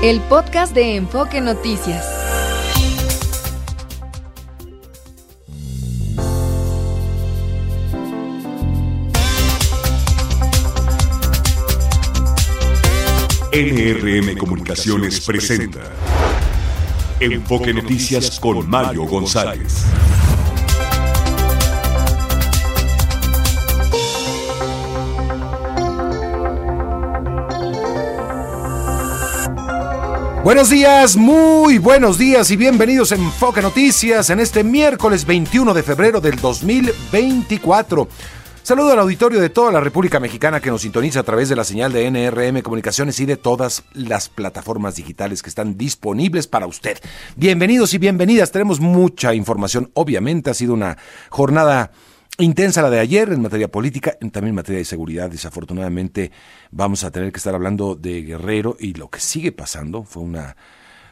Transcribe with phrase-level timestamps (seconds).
[0.00, 2.06] El podcast de Enfoque Noticias.
[13.52, 15.80] NRM Comunicaciones presenta
[17.18, 19.84] Enfoque Noticias con Mario González.
[30.44, 35.82] Buenos días, muy buenos días y bienvenidos a Enfoque Noticias en este miércoles 21 de
[35.82, 38.08] febrero del 2024.
[38.62, 41.64] Saludo al auditorio de toda la República Mexicana que nos sintoniza a través de la
[41.64, 46.98] señal de NRM Comunicaciones y de todas las plataformas digitales que están disponibles para usted.
[47.34, 49.90] Bienvenidos y bienvenidas, tenemos mucha información.
[49.94, 50.98] Obviamente ha sido una
[51.30, 51.90] jornada
[52.36, 55.28] Intensa la de ayer en materia política, también en materia de seguridad.
[55.30, 56.30] Desafortunadamente
[56.70, 60.04] vamos a tener que estar hablando de Guerrero y lo que sigue pasando.
[60.04, 60.56] Fue una,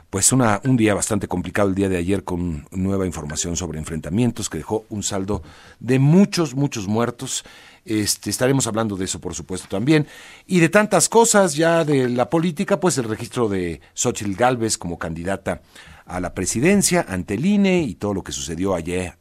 [0.08, 4.48] pues una, un día bastante complicado el día de ayer con nueva información sobre enfrentamientos
[4.48, 5.42] que dejó un saldo
[5.80, 7.44] de muchos, muchos muertos.
[7.84, 10.06] Este, estaremos hablando de eso, por supuesto, también.
[10.46, 14.96] Y de tantas cosas ya de la política, pues el registro de Xochitl Galvez como
[14.96, 15.60] candidata
[16.06, 19.18] a la presidencia ante el INE y todo lo que sucedió allá,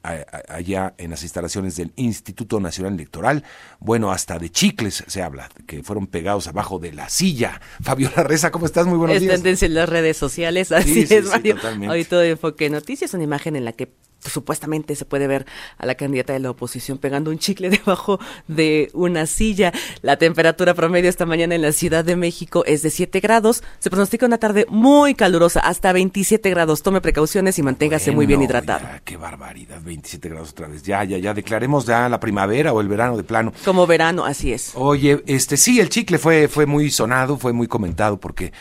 [0.47, 3.43] allá en las instalaciones del Instituto Nacional Electoral.
[3.79, 7.59] Bueno, hasta de chicles se habla, que fueron pegados abajo de la silla.
[7.83, 8.85] Fabiola Reza, ¿cómo estás?
[8.85, 9.33] Muy buenos es días.
[9.33, 11.57] Es tendencia en las redes sociales, así es, Mario.
[11.89, 13.91] Hoy todo enfoque noticias, una imagen en la que
[14.29, 15.45] supuestamente se puede ver
[15.77, 19.71] a la candidata de la oposición pegando un chicle debajo de una silla.
[20.01, 23.63] La temperatura promedio esta mañana en la Ciudad de México es de 7 grados.
[23.79, 26.81] Se pronostica una tarde muy calurosa, hasta 27 grados.
[26.83, 28.87] Tome precauciones y manténgase muy bien hidratado.
[29.03, 30.83] qué barbaridad, 27 grados otra vez.
[30.83, 33.53] Ya, ya, ya, declaremos ya la primavera o el verano de plano.
[33.63, 34.71] Como verano, así es.
[34.75, 38.51] Oye, este sí, el chicle fue, fue muy sonado, fue muy comentado porque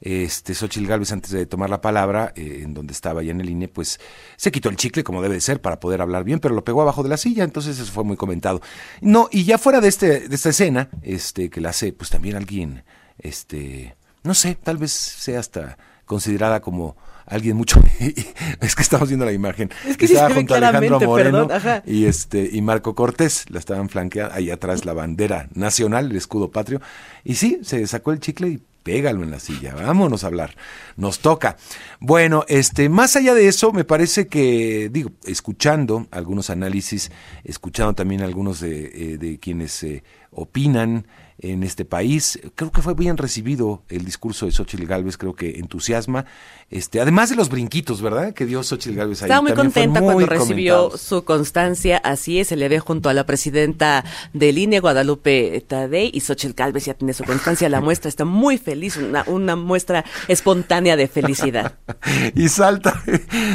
[0.00, 3.50] este Xochitl Galvez antes de tomar la palabra, eh, en donde estaba ya en el
[3.50, 4.00] INE, pues
[4.36, 6.82] se quitó el chicle como debe de ser para poder hablar bien, pero lo pegó
[6.82, 8.60] abajo de la silla, entonces eso fue muy comentado.
[9.00, 12.36] No, y ya fuera de este de esta escena, este que la hace pues también
[12.36, 12.84] alguien
[13.18, 16.96] este no sé, tal vez sea hasta considerada como
[17.26, 17.80] alguien mucho
[18.60, 21.82] es que estamos viendo la imagen es que estaba sí junto a Alejandro Moreno perdón,
[21.86, 26.50] y este y Marco Cortés la estaban flanqueando ahí atrás la bandera nacional el escudo
[26.50, 26.80] patrio
[27.22, 30.56] y sí se sacó el chicle y pégalo en la silla, vámonos a hablar,
[30.96, 31.56] nos toca.
[32.00, 37.10] Bueno, este, más allá de eso, me parece que, digo, escuchando algunos análisis,
[37.44, 41.06] escuchando también algunos de, eh, de quienes eh, opinan
[41.40, 42.38] en este país.
[42.54, 46.26] Creo que fue bien recibido el discurso de Xochitl Galvez, creo que entusiasma.
[46.70, 48.32] Este, además de los brinquitos, ¿verdad?
[48.32, 49.26] Que dio Xochitl Galvez ahí.
[49.26, 53.26] Estaba muy contenta cuando recibió su constancia, así es, se le ve junto a la
[53.26, 58.24] presidenta del INE, Guadalupe Tadei, y Xochitl Galvez ya tiene su constancia, la muestra está
[58.24, 61.74] muy feliz, una, una muestra espontánea de felicidad.
[62.36, 63.02] y salta.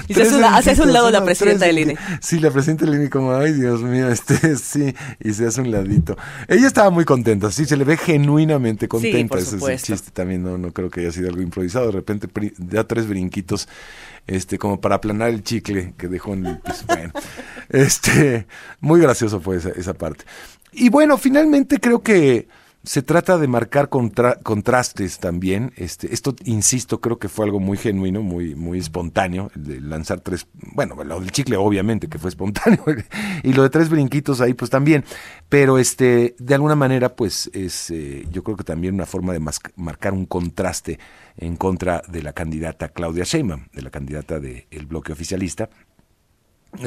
[0.08, 1.98] Y se hace, un lado la presidenta del INE.
[2.20, 5.72] Sí, la presidenta del INE como, ay Dios mío, este, sí, y se hace un
[5.72, 6.18] ladito.
[6.48, 9.38] Ella estaba muy contenta, sí, se le ve genuinamente contenta.
[9.38, 11.88] Sí, Ese es el chiste también, no, no creo que haya sido algo improvisado.
[11.88, 12.28] De repente
[12.58, 13.68] da tres brinquitos,
[14.28, 16.86] este, como para aplanar el chicle que dejó en el piso.
[16.88, 17.12] Bueno,
[17.70, 18.48] este,
[18.80, 20.26] muy gracioso fue esa, esa parte.
[20.72, 22.48] Y bueno, finalmente creo que
[22.86, 25.74] se trata de marcar contra, contrastes también.
[25.76, 30.48] Este, esto, insisto, creo que fue algo muy genuino, muy, muy espontáneo, de lanzar tres,
[30.54, 32.84] bueno, lo del chicle obviamente que fue espontáneo,
[33.44, 35.04] y lo de tres brinquitos ahí pues también,
[35.50, 39.42] pero este, de alguna manera pues es, eh, yo creo que también una forma de
[39.76, 41.00] marcar un contraste
[41.38, 45.70] en contra de la candidata Claudia Sheinbaum, de la candidata del bloque oficialista,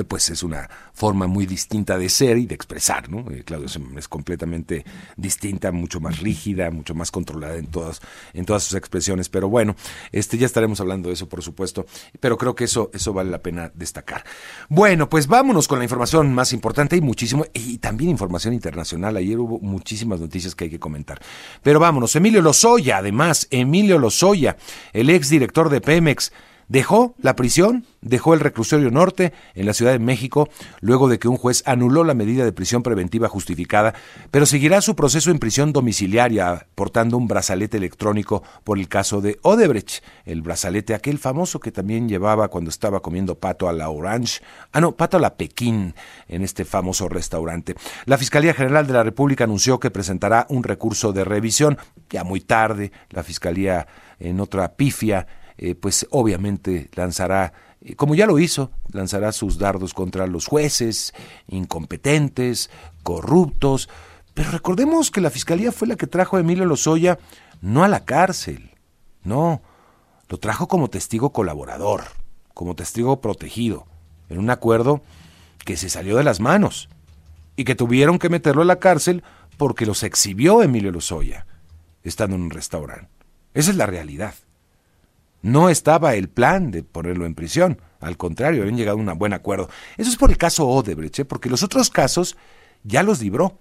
[0.07, 3.31] pues es una forma muy distinta de ser y de expresar, ¿no?
[3.31, 4.85] Eh, Claudia es, completamente
[5.17, 8.01] distinta, mucho más rígida, mucho más controlada en todas,
[8.33, 9.77] en todas sus expresiones, pero bueno,
[10.13, 11.87] este ya estaremos hablando de eso, por supuesto,
[12.21, 14.25] pero creo que eso, eso vale la pena destacar.
[14.69, 19.17] Bueno, pues vámonos con la información más importante y muchísimo, y también información internacional.
[19.17, 21.21] Ayer hubo muchísimas noticias que hay que comentar.
[21.63, 24.57] Pero vámonos, Emilio Lozoya, además, Emilio Lozoya,
[24.93, 26.33] el ex director de Pemex,
[26.69, 30.51] Dejó la prisión, dejó el reclusorio norte en la Ciudad de México
[30.81, 33.95] luego de que un juez anuló la medida de prisión preventiva justificada,
[34.31, 39.39] pero seguirá su proceso en prisión domiciliaria portando un brazalete electrónico por el caso de
[39.43, 44.43] Odebrecht, el brazalete aquel famoso que también llevaba cuando estaba comiendo pato a la Orange,
[44.73, 45.95] ah no, pato a la Pekín
[46.29, 47.77] en este famoso restaurante.
[48.05, 51.79] La Fiscalía General de la República anunció que presentará un recurso de revisión,
[52.11, 53.87] ya muy tarde, la Fiscalía
[54.21, 55.27] en otra pifia
[55.59, 61.13] eh, pues obviamente lanzará, eh, como ya lo hizo, lanzará sus dardos contra los jueces,
[61.49, 62.71] incompetentes,
[63.03, 63.89] corruptos.
[64.35, 67.19] Pero recordemos que la Fiscalía fue la que trajo a Emilio Lozoya
[67.61, 68.71] no a la cárcel,
[69.25, 69.63] no,
[70.29, 72.05] lo trajo como testigo colaborador,
[72.55, 73.87] como testigo protegido,
[74.29, 75.03] en un acuerdo
[75.65, 76.89] que se salió de las manos
[77.57, 79.25] y que tuvieron que meterlo a la cárcel
[79.57, 81.47] porque los exhibió Emilio Lozoya,
[82.05, 83.11] estando en un restaurante.
[83.55, 84.35] Esa es la realidad.
[85.43, 87.81] No estaba el plan de ponerlo en prisión.
[88.01, 89.69] Al contrario, habían llegado a un buen acuerdo.
[89.97, 91.25] Eso es por el caso Odebrecht, ¿eh?
[91.25, 92.37] porque los otros casos
[92.83, 93.59] ya los libró.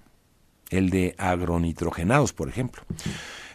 [0.69, 2.83] El de agronitrogenados, por ejemplo.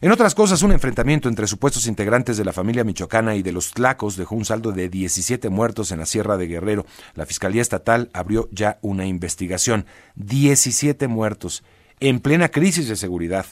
[0.01, 3.73] En otras cosas, un enfrentamiento entre supuestos integrantes de la familia michoacana y de los
[3.73, 6.87] tlacos dejó un saldo de 17 muertos en la Sierra de Guerrero.
[7.15, 9.85] La Fiscalía Estatal abrió ya una investigación.
[10.17, 11.65] 17 muertos
[12.01, 13.47] en plena crisis de seguridad,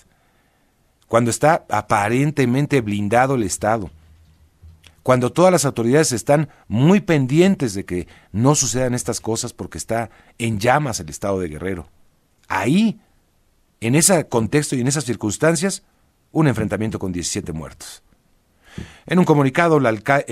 [1.06, 3.90] cuando está aparentemente blindado el Estado
[5.11, 10.09] cuando todas las autoridades están muy pendientes de que no sucedan estas cosas porque está
[10.39, 11.89] en llamas el estado de Guerrero.
[12.47, 13.01] Ahí,
[13.81, 15.83] en ese contexto y en esas circunstancias,
[16.31, 18.05] un enfrentamiento con 17 muertos.
[19.05, 19.87] En un comunicado, el,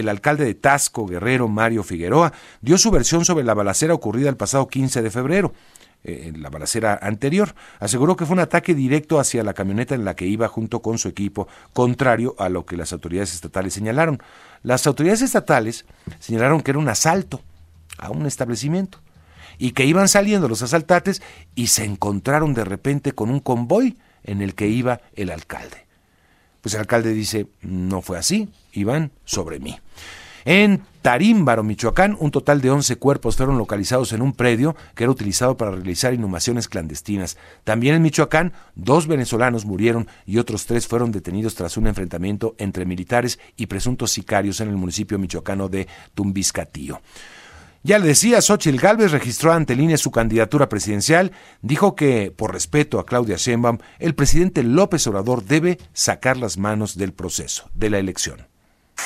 [0.08, 4.68] alcalde de Tasco, Guerrero, Mario Figueroa, dio su versión sobre la balacera ocurrida el pasado
[4.68, 5.54] 15 de febrero.
[6.04, 7.56] Eh, en la balacera anterior.
[7.80, 10.96] Aseguró que fue un ataque directo hacia la camioneta en la que iba junto con
[10.96, 14.22] su equipo, contrario a lo que las autoridades estatales señalaron.
[14.62, 15.84] Las autoridades estatales
[16.18, 17.42] señalaron que era un asalto
[17.98, 19.00] a un establecimiento
[19.58, 21.22] y que iban saliendo los asaltantes
[21.54, 25.86] y se encontraron de repente con un convoy en el que iba el alcalde.
[26.60, 29.78] Pues el alcalde dice, no fue así, iban sobre mí.
[30.44, 35.10] En Tarímbaro, Michoacán, un total de 11 cuerpos fueron localizados en un predio que era
[35.10, 37.36] utilizado para realizar inhumaciones clandestinas.
[37.64, 42.84] También en Michoacán, dos venezolanos murieron y otros tres fueron detenidos tras un enfrentamiento entre
[42.84, 47.00] militares y presuntos sicarios en el municipio michoacano de Tumbiscatío.
[47.84, 51.32] Ya le decía, Xochitl Gálvez registró ante línea su candidatura presidencial,
[51.62, 56.98] dijo que, por respeto a Claudia Sheinbaum, el presidente López Obrador debe sacar las manos
[56.98, 58.47] del proceso, de la elección.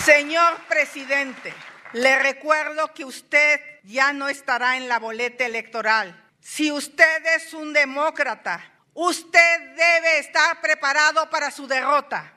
[0.04, 1.54] Señor presidente,
[1.92, 6.24] le recuerdo que usted ya no estará en la boleta electoral.
[6.40, 8.60] Si usted es un demócrata,
[8.94, 12.32] usted debe estar preparado para su derrota.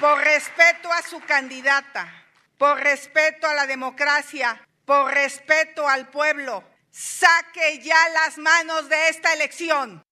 [0.00, 2.12] Por respeto a su candidata,
[2.58, 9.32] por respeto a la democracia, por respeto al pueblo, saque ya las manos de esta
[9.34, 10.02] elección.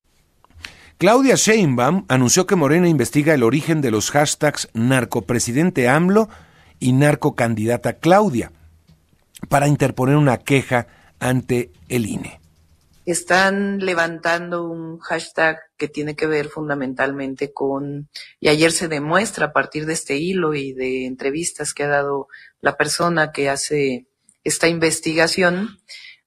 [0.99, 6.29] Claudia Sheinbaum anunció que Morena investiga el origen de los hashtags narcopresidente AMLO
[6.82, 8.50] y narcocandidata Claudia
[9.49, 10.88] para interponer una queja
[11.20, 12.40] ante el INE.
[13.06, 18.08] Están levantando un hashtag que tiene que ver fundamentalmente con,
[18.40, 22.26] y ayer se demuestra a partir de este hilo y de entrevistas que ha dado
[22.61, 24.06] la persona que hace
[24.43, 25.79] esta investigación,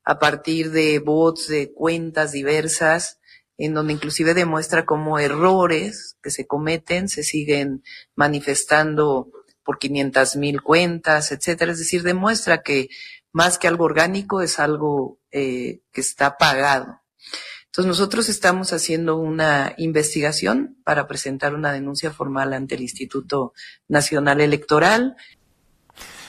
[0.06, 3.20] a partir de bots, de cuentas diversas,
[3.58, 7.84] en donde inclusive demuestra cómo errores que se cometen se siguen
[8.16, 9.32] manifestando
[9.66, 11.74] por 500 mil cuentas, etcétera.
[11.74, 12.88] Es decir, demuestra que
[13.34, 17.02] más que algo orgánico es algo eh, que está pagado.
[17.66, 23.52] Entonces nosotros estamos haciendo una investigación para presentar una denuncia formal ante el Instituto
[23.90, 25.18] Nacional Electoral.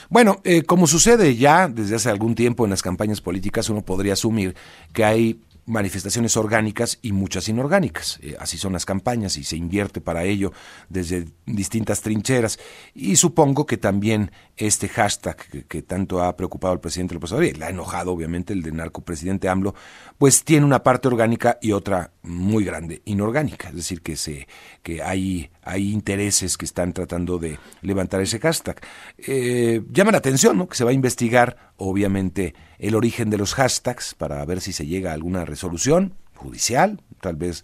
[0.09, 4.13] Bueno, eh, como sucede ya desde hace algún tiempo en las campañas políticas, uno podría
[4.13, 4.55] asumir
[4.91, 8.19] que hay manifestaciones orgánicas y muchas inorgánicas.
[8.21, 10.53] Eh, así son las campañas y se invierte para ello
[10.89, 12.57] desde distintas trincheras.
[12.95, 17.57] Y supongo que también este hashtag que, tanto ha preocupado al presidente López Obrador, y
[17.57, 19.75] le ha enojado obviamente el de narcopresidente AMLO,
[20.17, 23.69] pues tiene una parte orgánica y otra muy grande inorgánica.
[23.69, 24.47] Es decir, que, se,
[24.81, 28.81] que hay, hay intereses que están tratando de levantar ese hashtag.
[29.19, 30.67] Eh, llama la atención ¿no?
[30.67, 34.87] que se va a investigar, obviamente, el origen de los hashtags para ver si se
[34.87, 37.63] llega a alguna resolución judicial, tal vez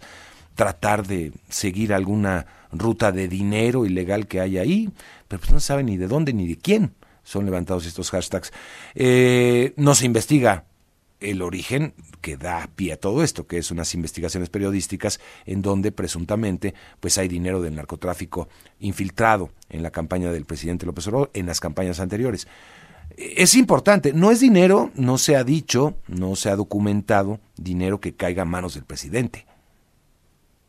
[0.54, 4.90] tratar de seguir alguna ruta de dinero ilegal que hay ahí,
[5.38, 8.52] pues no se sabe ni de dónde ni de quién son levantados estos hashtags.
[8.94, 10.64] Eh, no se investiga
[11.20, 15.90] el origen que da pie a todo esto, que es unas investigaciones periodísticas en donde
[15.92, 18.48] presuntamente pues hay dinero del narcotráfico
[18.80, 22.46] infiltrado en la campaña del presidente López Obrador en las campañas anteriores
[23.16, 28.14] es importante, no es dinero, no se ha dicho, no se ha documentado dinero que
[28.14, 29.46] caiga a manos del presidente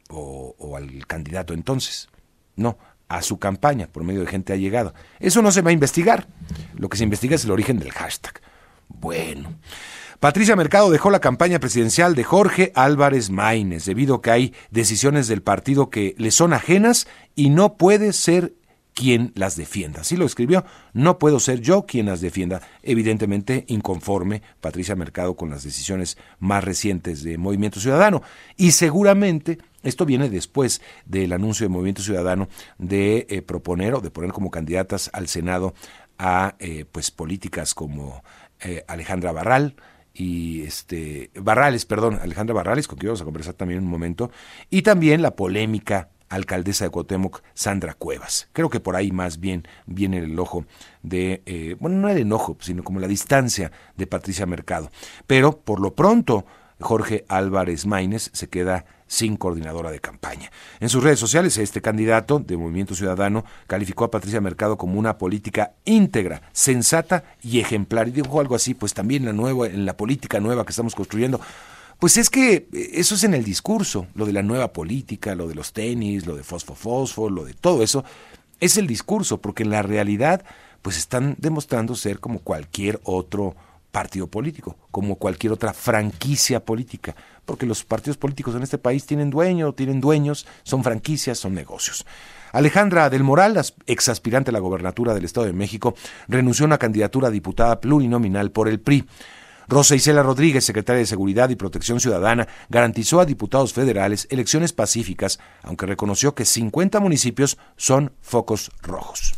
[0.09, 2.09] o, al candidato entonces.
[2.55, 4.93] No, a su campaña por medio de gente ha llegado.
[5.19, 6.27] Eso no se va a investigar.
[6.75, 8.41] Lo que se investiga es el origen del hashtag.
[8.87, 9.55] Bueno.
[10.19, 15.27] Patricia Mercado dejó la campaña presidencial de Jorge Álvarez Maínez debido a que hay decisiones
[15.27, 18.53] del partido que le son ajenas y no puede ser
[18.95, 20.01] quien las defienda.
[20.01, 22.61] Así lo escribió, no puedo ser yo quien las defienda.
[22.81, 28.23] Evidentemente inconforme Patricia Mercado con las decisiones más recientes de Movimiento Ciudadano.
[28.55, 32.47] Y seguramente esto viene después del anuncio de Movimiento Ciudadano
[32.79, 35.75] de eh, proponer o de poner como candidatas al Senado
[36.17, 38.23] a eh, pues políticas como
[38.61, 39.75] eh, Alejandra Barral,
[40.17, 44.31] y este Barrales, perdón, Alejandra Barrales, con quien vamos a conversar también un momento,
[44.69, 48.49] y también la polémica alcaldesa de Cuauhtémoc, Sandra Cuevas.
[48.53, 50.65] Creo que por ahí más bien viene el ojo
[51.03, 54.91] de, eh, bueno, no el enojo, sino como la distancia de Patricia Mercado.
[55.27, 56.45] Pero por lo pronto,
[56.79, 60.51] Jorge Álvarez Maínez se queda sin coordinadora de campaña.
[60.79, 65.17] En sus redes sociales, este candidato de Movimiento Ciudadano calificó a Patricia Mercado como una
[65.17, 68.07] política íntegra, sensata y ejemplar.
[68.07, 71.39] Y dijo algo así, pues también la nueva, en la política nueva que estamos construyendo.
[71.99, 75.47] Pues es que eh, eso es en el discurso, lo de la nueva política, lo
[75.47, 78.03] de los tenis, lo de fosfo-fosfo, lo de todo eso,
[78.59, 80.43] es el discurso, porque en la realidad,
[80.81, 83.55] pues están demostrando ser como cualquier otro
[83.91, 89.29] partido político, como cualquier otra franquicia política, porque los partidos políticos en este país tienen
[89.29, 92.05] dueño, tienen dueños, son franquicias, son negocios.
[92.51, 95.95] Alejandra del Moral, ex aspirante a la gobernatura del Estado de México,
[96.27, 99.05] renunció a una candidatura a diputada plurinominal por el PRI.
[99.67, 105.39] Rosa Isela Rodríguez, secretaria de Seguridad y Protección Ciudadana, garantizó a diputados federales elecciones pacíficas,
[105.63, 109.33] aunque reconoció que 50 municipios son focos rojos.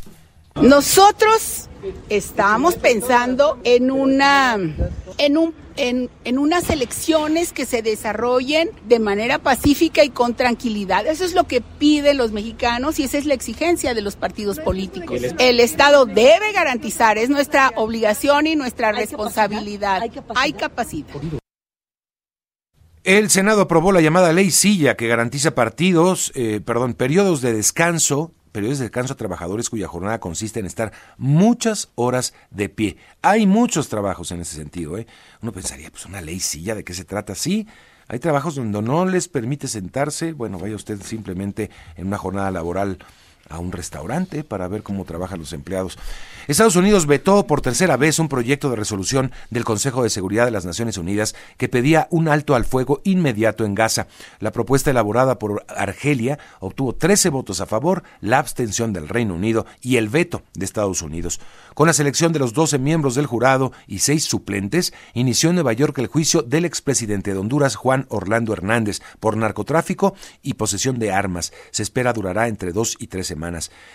[0.62, 1.68] Nosotros
[2.08, 4.58] estamos pensando en una
[5.18, 11.06] en un en, en, unas elecciones que se desarrollen de manera pacífica y con tranquilidad.
[11.06, 14.58] Eso es lo que piden los mexicanos y esa es la exigencia de los partidos
[14.58, 15.20] políticos.
[15.38, 20.02] El Estado debe garantizar, es nuestra obligación y nuestra responsabilidad.
[20.34, 21.14] Hay capacidad.
[23.04, 28.32] El Senado aprobó la llamada ley Silla que garantiza partidos, eh, perdón, periodos de descanso
[28.60, 32.96] de descanso a trabajadores cuya jornada consiste en estar muchas horas de pie.
[33.22, 34.98] Hay muchos trabajos en ese sentido.
[34.98, 35.06] ¿eh?
[35.40, 37.34] Uno pensaría, pues una ley silla, ¿de qué se trata?
[37.34, 37.66] Sí,
[38.08, 40.32] hay trabajos donde no les permite sentarse.
[40.32, 42.98] Bueno, vaya usted simplemente en una jornada laboral
[43.48, 45.98] a un restaurante para ver cómo trabajan los empleados.
[46.46, 50.50] Estados Unidos vetó por tercera vez un proyecto de resolución del Consejo de Seguridad de
[50.50, 54.06] las Naciones Unidas que pedía un alto al fuego inmediato en Gaza.
[54.40, 59.66] La propuesta elaborada por Argelia obtuvo 13 votos a favor, la abstención del Reino Unido
[59.80, 61.40] y el veto de Estados Unidos.
[61.74, 65.72] Con la selección de los 12 miembros del jurado y seis suplentes, inició en Nueva
[65.72, 71.12] York el juicio del expresidente de Honduras, Juan Orlando Hernández, por narcotráfico y posesión de
[71.12, 71.52] armas.
[71.70, 73.37] Se espera durará entre dos y tres semanas.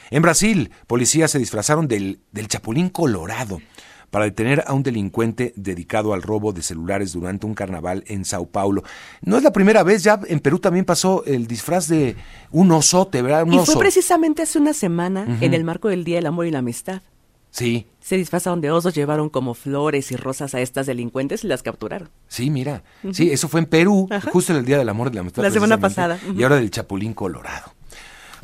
[0.10, 3.60] En Brasil, policías se disfrazaron del, del Chapulín Colorado
[4.14, 8.46] para detener a un delincuente dedicado al robo de celulares durante un carnaval en Sao
[8.46, 8.84] Paulo.
[9.24, 12.16] No es la primera vez, ya en Perú también pasó el disfraz de
[12.52, 13.48] un osote, ¿verdad?
[13.48, 16.60] y fue precisamente hace una semana en el marco del Día del Amor y la
[16.60, 17.02] Amistad.
[17.50, 17.88] Sí.
[18.00, 22.10] Se disfrazaron de osos, llevaron como flores y rosas a estas delincuentes y las capturaron.
[22.28, 22.84] Sí, mira.
[23.14, 25.42] Sí, eso fue en Perú, justo en el Día del Amor y la Amistad.
[25.42, 26.20] La semana pasada.
[26.36, 27.74] Y ahora del Chapulín Colorado.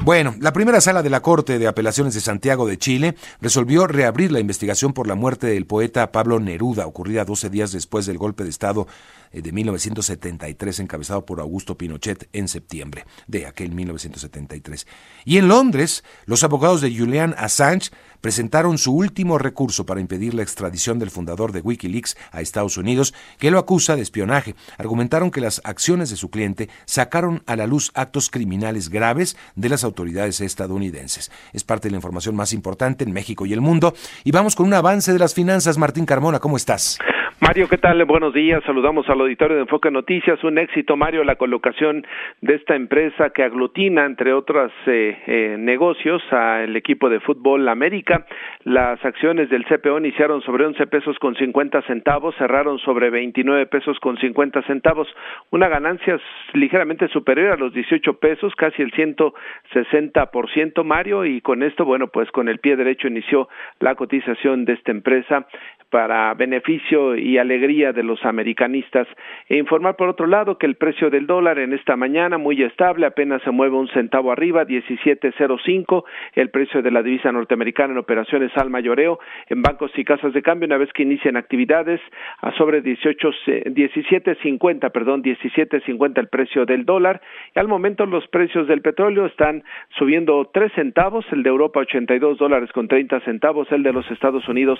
[0.04, 4.32] Bueno, la primera sala de la Corte de Apelaciones de Santiago de Chile resolvió reabrir
[4.32, 8.46] la investigación por la muerte del poeta Pablo Neruda, ocurrida 12 días después del golpe
[8.46, 8.88] de Estado
[9.32, 14.88] de 1973 encabezado por Augusto Pinochet en septiembre de aquel 1973.
[15.26, 20.44] Y en Londres, los abogados de Julian Assange presentaron su último recurso para impedir la
[20.44, 24.56] extradición del fundador de Wikileaks a Estados Unidos, que lo acusa de espionaje.
[24.78, 29.70] Argumentaron que las acciones de su cliente sacaron a la luz actos criminales graves de
[29.70, 31.32] las autoridades estadounidenses.
[31.54, 33.94] Es parte de la información más importante en México y el mundo.
[34.24, 35.78] Y vamos con un avance de las finanzas.
[35.78, 36.98] Martín Carmona, ¿cómo estás?
[37.42, 38.04] Mario, ¿qué tal?
[38.04, 38.62] Buenos días.
[38.66, 40.44] Saludamos al auditorio de Enfoque Noticias.
[40.44, 42.06] Un éxito, Mario, la colocación
[42.42, 48.26] de esta empresa que aglutina, entre otros eh, eh, negocios, al equipo de fútbol América.
[48.66, 53.98] Las acciones del CPO iniciaron sobre 11 pesos con 50 centavos, cerraron sobre 29 pesos
[54.02, 55.08] con 50 centavos.
[55.50, 56.20] Una ganancia
[56.52, 61.24] ligeramente superior a los 18 pesos, casi el 160%, Mario.
[61.24, 63.48] Y con esto, bueno, pues con el pie derecho inició
[63.80, 65.48] la cotización de esta empresa
[65.90, 69.08] para beneficio y alegría de los americanistas.
[69.48, 73.06] E informar por otro lado que el precio del dólar en esta mañana muy estable,
[73.06, 78.52] apenas se mueve un centavo arriba, 17.05, el precio de la divisa norteamericana en operaciones
[78.58, 82.02] al mayoreo en bancos y casas de cambio una vez que inician actividades
[82.42, 87.22] a sobre 18 17.50, perdón, 17.50 el precio del dólar.
[87.56, 89.64] Y al momento los precios del petróleo están
[89.98, 94.48] subiendo 3 centavos, el de Europa 82 dólares con 30 centavos, el de los Estados
[94.48, 94.80] Unidos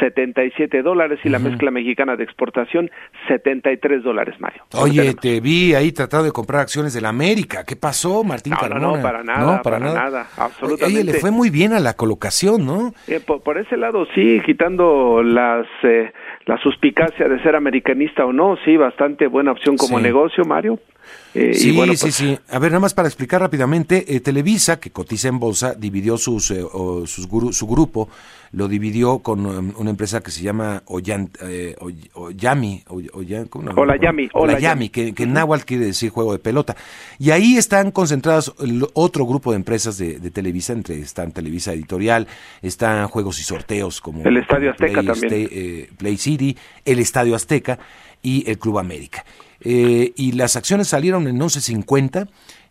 [0.00, 2.90] 70 siete dólares y la mezcla mexicana de exportación
[3.28, 4.62] 73 dólares, Mario.
[4.74, 7.64] Oye, te vi ahí tratando de comprar acciones de la América.
[7.64, 10.26] ¿Qué pasó, Martín no, No, no, para nada, para, nada.
[10.36, 11.00] absolutamente.
[11.00, 12.94] Oye, le fue muy bien a la colocación, ¿no?
[13.06, 16.12] Eh, por, ese lado, sí, quitando las eh,
[16.46, 20.78] la suspicacia de ser americanista o no, sí, bastante buena opción como negocio, Mario.
[21.32, 22.38] Eh, sí, sí, pues sí.
[22.50, 26.50] A ver, nada más para explicar rápidamente, eh, Televisa, que cotiza en bolsa, dividió sus,
[26.50, 26.64] eh,
[27.06, 28.08] sus su grupo,
[28.52, 31.30] lo dividió con um, una empresa que se llama Oyan,
[32.14, 33.80] Oyami, Oyan, ¿cómo no?
[33.80, 36.74] Olayami, Olayami, que, que en náhuatl quiere decir juego de pelota.
[37.20, 38.52] Y ahí están concentrados
[38.94, 42.26] otro grupo de empresas de, Televisa, entre están Televisa Editorial,
[42.60, 45.88] están juegos y sorteos como el Estadio Azteca también.
[45.96, 47.78] Play City, el Estadio Azteca
[48.20, 49.24] y el Club América.
[49.60, 52.28] Eh, y las acciones salieron en 11.50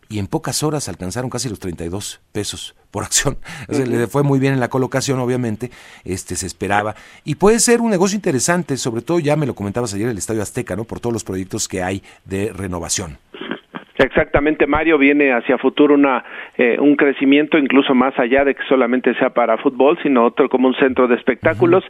[0.08, 3.38] y en pocas horas alcanzaron casi los 32 pesos por acción.
[3.68, 5.70] le fue muy bien en la colocación, obviamente,
[6.04, 6.96] este se esperaba.
[7.24, 10.42] Y puede ser un negocio interesante, sobre todo ya me lo comentabas ayer el Estadio
[10.42, 10.84] Azteca, ¿no?
[10.84, 13.18] Por todos los proyectos que hay de renovación.
[14.00, 16.24] Exactamente, Mario, viene hacia futuro una,
[16.56, 20.68] eh, un crecimiento incluso más allá de que solamente sea para fútbol, sino otro como
[20.68, 21.84] un centro de espectáculos.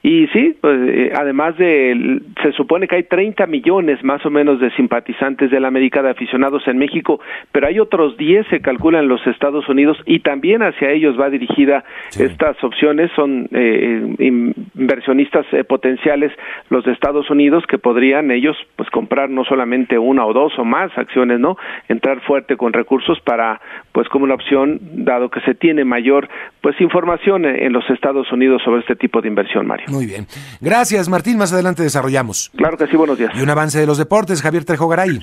[0.00, 4.60] Y sí, pues, eh, además de, se supone que hay 30 millones más o menos
[4.60, 7.20] de simpatizantes de la América de aficionados en México,
[7.50, 11.30] pero hay otros 10 se calculan en los Estados Unidos y también hacia ellos va
[11.30, 11.82] dirigida
[12.16, 16.30] estas opciones, son eh, inversionistas potenciales
[16.70, 20.64] los de Estados Unidos que podrían ellos pues comprar no solamente una o dos o
[20.64, 21.55] más acciones, ¿no?
[21.88, 23.60] Entrar fuerte con recursos para
[23.92, 26.28] pues como una opción dado que se tiene mayor
[26.60, 29.86] pues información en los Estados Unidos sobre este tipo de inversión, Mario.
[29.88, 30.26] Muy bien.
[30.60, 31.38] Gracias, Martín.
[31.38, 32.50] Más adelante desarrollamos.
[32.56, 33.30] Claro que sí, buenos días.
[33.34, 35.20] Y un avance de los deportes, Javier Trejo Garay.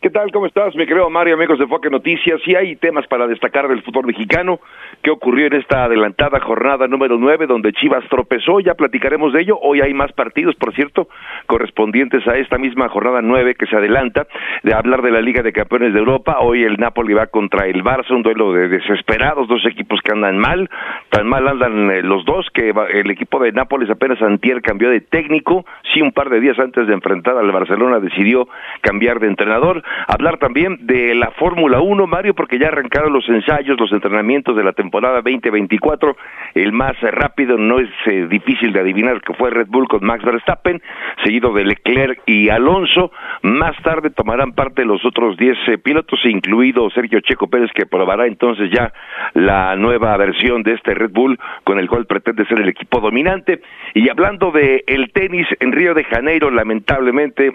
[0.00, 0.32] ¿Qué tal?
[0.32, 0.74] ¿Cómo estás?
[0.76, 2.40] Me creo Mario, amigos de Foque Noticias.
[2.46, 4.58] Y hay temas para destacar del fútbol mexicano.
[5.02, 8.60] ¿Qué ocurrió en esta adelantada jornada número 9 donde Chivas tropezó?
[8.60, 9.58] Ya platicaremos de ello.
[9.62, 11.08] Hoy hay más partidos, por cierto,
[11.46, 14.26] correspondientes a esta misma jornada 9 que se adelanta.
[14.62, 16.40] De hablar de la Liga de Campeones de Europa.
[16.40, 20.36] Hoy el Napoli va contra el Barça, un duelo de desesperados, dos equipos que andan
[20.36, 20.68] mal.
[21.08, 25.00] Tan mal andan eh, los dos que el equipo de Nápoles apenas antier cambió de
[25.00, 25.64] técnico.
[25.94, 28.48] Sí, un par de días antes de enfrentar al Barcelona decidió
[28.82, 33.80] cambiar de entrenador hablar también de la Fórmula 1, Mario, porque ya arrancaron los ensayos,
[33.80, 36.16] los entrenamientos de la temporada 2024.
[36.54, 40.24] El más rápido no es eh, difícil de adivinar que fue Red Bull con Max
[40.24, 40.82] Verstappen,
[41.24, 43.12] seguido de Leclerc y Alonso.
[43.42, 48.26] Más tarde tomarán parte los otros 10 eh, pilotos, incluido Sergio Checo Pérez, que probará
[48.26, 48.92] entonces ya
[49.34, 53.62] la nueva versión de este Red Bull con el cual pretende ser el equipo dominante.
[53.94, 57.54] Y hablando de el tenis en Río de Janeiro, lamentablemente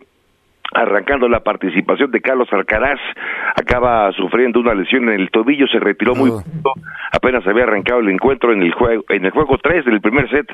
[0.73, 2.99] arrancando la participación de Carlos Alcaraz,
[3.55, 6.73] acaba sufriendo una lesión en el tobillo, se retiró muy pronto,
[7.11, 10.47] apenas había arrancado el encuentro en el juego en el juego 3 del primer set,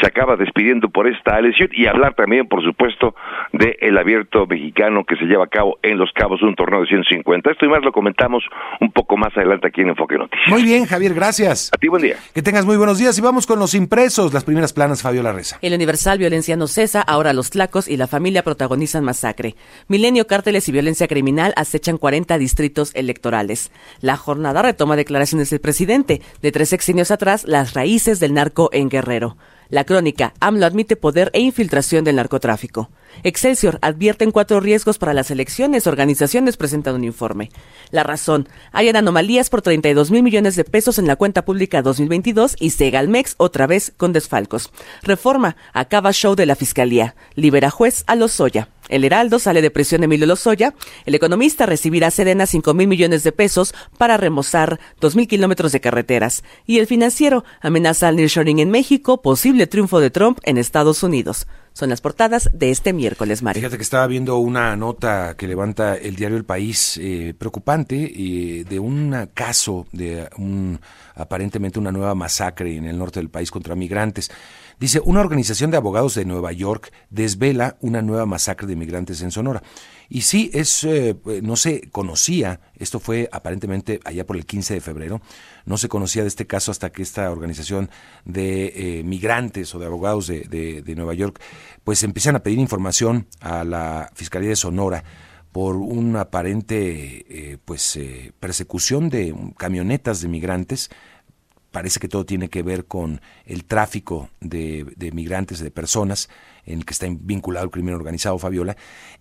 [0.00, 3.14] se acaba despidiendo por esta lesión y hablar también, por supuesto,
[3.52, 6.86] de el abierto mexicano que se lleva a cabo en Los Cabos, un torneo de
[6.86, 7.50] 150.
[7.50, 8.44] Esto y más lo comentamos
[8.80, 10.48] un poco más adelante aquí en Enfoque Noticias.
[10.48, 11.70] Muy bien, Javier, gracias.
[11.74, 12.16] A ti buen día.
[12.34, 15.58] Que tengas muy buenos días y vamos con los impresos, las primeras planas Fabiola Reza.
[15.62, 19.54] El Universal Violencia no cesa, ahora los tlacos y la familia protagonizan masacre.
[19.88, 23.70] Milenio, cárteles y violencia criminal acechan 40 distritos electorales.
[24.00, 26.22] La jornada retoma declaraciones del presidente.
[26.42, 29.36] De tres sexenios atrás, las raíces del narco en Guerrero.
[29.68, 32.88] La crónica, AMLO admite poder e infiltración del narcotráfico.
[33.24, 35.86] Excelsior advierten cuatro riesgos para las elecciones.
[35.86, 37.50] Organizaciones presentan un informe.
[37.90, 42.56] La razón, hay anomalías por 32 mil millones de pesos en la cuenta pública 2022
[42.60, 44.70] y Segalmex otra vez con desfalcos.
[45.02, 47.16] Reforma, acaba show de la Fiscalía.
[47.34, 48.68] Libera juez a Lozoya.
[48.88, 50.74] El Heraldo sale de prisión Emilio Lozoya.
[51.04, 55.80] El economista recibirá Sedena 5 mil millones de pesos para remozar 2 mil kilómetros de
[55.80, 56.44] carreteras.
[56.66, 61.46] Y el financiero amenaza al nearshoring en México, posible triunfo de Trump en Estados Unidos.
[61.72, 63.60] Son las portadas de este miércoles, Mario.
[63.60, 68.78] Fíjate que estaba viendo una nota que levanta el diario El País eh, preocupante de
[68.78, 70.80] un caso de un
[71.14, 74.30] aparentemente una nueva masacre en el norte del país contra migrantes.
[74.78, 79.30] Dice, una organización de abogados de Nueva York desvela una nueva masacre de migrantes en
[79.30, 79.62] Sonora.
[80.10, 84.80] Y sí, es, eh, no se conocía, esto fue aparentemente allá por el 15 de
[84.82, 85.22] febrero,
[85.64, 87.88] no se conocía de este caso hasta que esta organización
[88.26, 91.40] de eh, migrantes o de abogados de, de, Nueva York,
[91.82, 95.04] pues empiezan a pedir información a la Fiscalía de Sonora
[95.52, 97.98] por una aparente eh, pues
[98.38, 100.90] persecución de camionetas de migrantes
[101.70, 106.28] parece que todo tiene que ver con el tráfico de, migrantes, de personas,
[106.64, 108.76] en el que está vinculado el crimen organizado, Fabiola,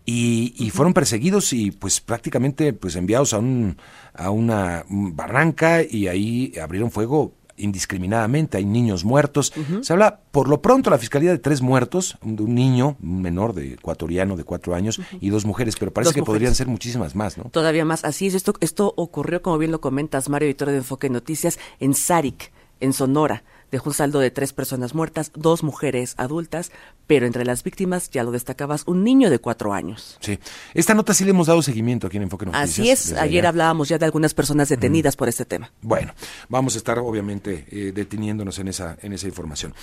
[0.06, 3.78] y, fueron perseguidos y pues prácticamente pues enviados a, un,
[4.14, 9.54] a una barranca y ahí abrieron fuego indiscriminadamente, hay niños muertos.
[9.82, 13.54] Se habla, por lo pronto, la fiscalía de tres muertos, de un niño, un menor
[13.54, 17.38] de ecuatoriano de cuatro años y dos mujeres, pero parece que podrían ser muchísimas más,
[17.38, 17.46] ¿no?
[17.46, 18.34] Todavía más, así es.
[18.34, 22.94] Esto, esto ocurrió, como bien lo comentas, Mario Editor de Enfoque Noticias, en Sarik, en
[22.94, 23.44] Sonora
[23.76, 26.72] dejó un saldo de tres personas muertas, dos mujeres adultas,
[27.08, 30.18] pero entre las víctimas, ya lo destacabas, un niño de cuatro años.
[30.22, 30.40] Sí.
[30.74, 32.72] Esta nota sí le hemos dado seguimiento aquí en Enfoque Noticias.
[32.72, 33.14] Así es.
[33.14, 35.72] Ayer hablábamos ya de algunas personas detenidas por este tema.
[35.82, 36.14] Bueno,
[36.48, 39.74] vamos a estar obviamente eh, deteniéndonos en esa, en esa información.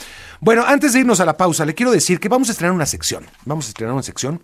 [0.40, 2.86] Bueno, antes de irnos a la pausa, le quiero decir que vamos a estrenar una
[2.86, 3.26] sección.
[3.44, 4.42] Vamos a estrenar una sección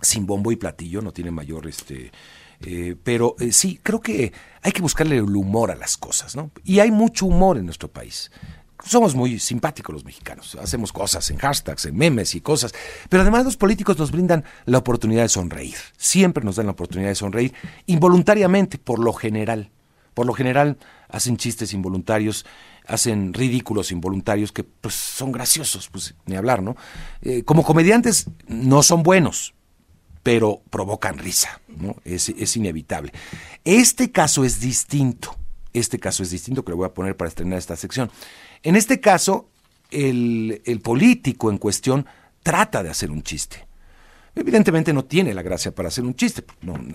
[0.00, 2.10] sin bombo y platillo, no tiene mayor este
[2.60, 6.50] eh, pero eh, sí, creo que hay que buscarle el humor a las cosas, ¿no?
[6.64, 8.30] Y hay mucho humor en nuestro país.
[8.86, 12.72] Somos muy simpáticos los mexicanos, hacemos cosas en hashtags, en memes y cosas,
[13.08, 17.08] pero además los políticos nos brindan la oportunidad de sonreír, siempre nos dan la oportunidad
[17.08, 17.52] de sonreír,
[17.86, 19.70] involuntariamente, por lo general.
[20.14, 20.78] Por lo general
[21.10, 22.46] hacen chistes involuntarios,
[22.86, 26.74] hacen ridículos involuntarios que pues son graciosos, pues ni hablar, ¿no?
[27.20, 29.52] Eh, como comediantes no son buenos,
[30.22, 31.96] pero provocan risa, ¿no?
[32.04, 33.12] Es, inevitable.
[33.64, 35.36] Este caso es distinto.
[35.72, 38.10] Este caso es distinto que le voy a poner para estrenar esta sección.
[38.66, 39.48] En este caso,
[39.92, 42.04] el, político en cuestión
[42.42, 43.64] trata de hacer un chiste.
[44.34, 46.42] Evidentemente no tiene la gracia para hacer un chiste.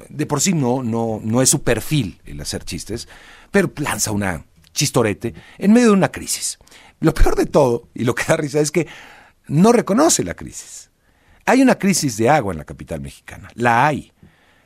[0.10, 3.08] de por sí no, no, no es su perfil el hacer chistes,
[3.52, 6.60] pero lanza una chistorete en medio de una crisis.
[7.00, 8.88] Lo peor de todo, y lo que da risa, es que
[9.48, 10.90] no reconoce la crisis.
[11.46, 14.12] Hay una crisis de agua en la capital mexicana, la hay.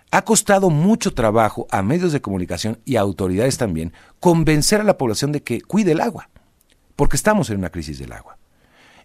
[0.10, 4.98] Ha costado mucho trabajo a medios de comunicación y a autoridades también convencer a la
[4.98, 6.32] población de que cuide el agua,
[6.96, 8.38] porque estamos en una crisis del agua.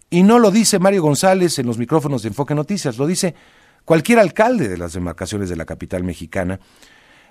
[0.09, 3.33] Y no lo dice Mario González en los micrófonos de Enfoque Noticias, lo dice
[3.85, 6.59] cualquier alcalde de las demarcaciones de la capital mexicana,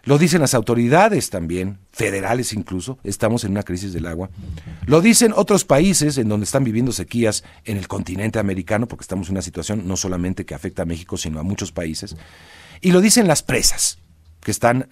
[0.05, 4.31] lo dicen las autoridades también, federales incluso, estamos en una crisis del agua.
[4.87, 9.29] Lo dicen otros países en donde están viviendo sequías en el continente americano, porque estamos
[9.29, 12.17] en una situación no solamente que afecta a México, sino a muchos países.
[12.81, 13.99] Y lo dicen las presas,
[14.41, 14.89] que están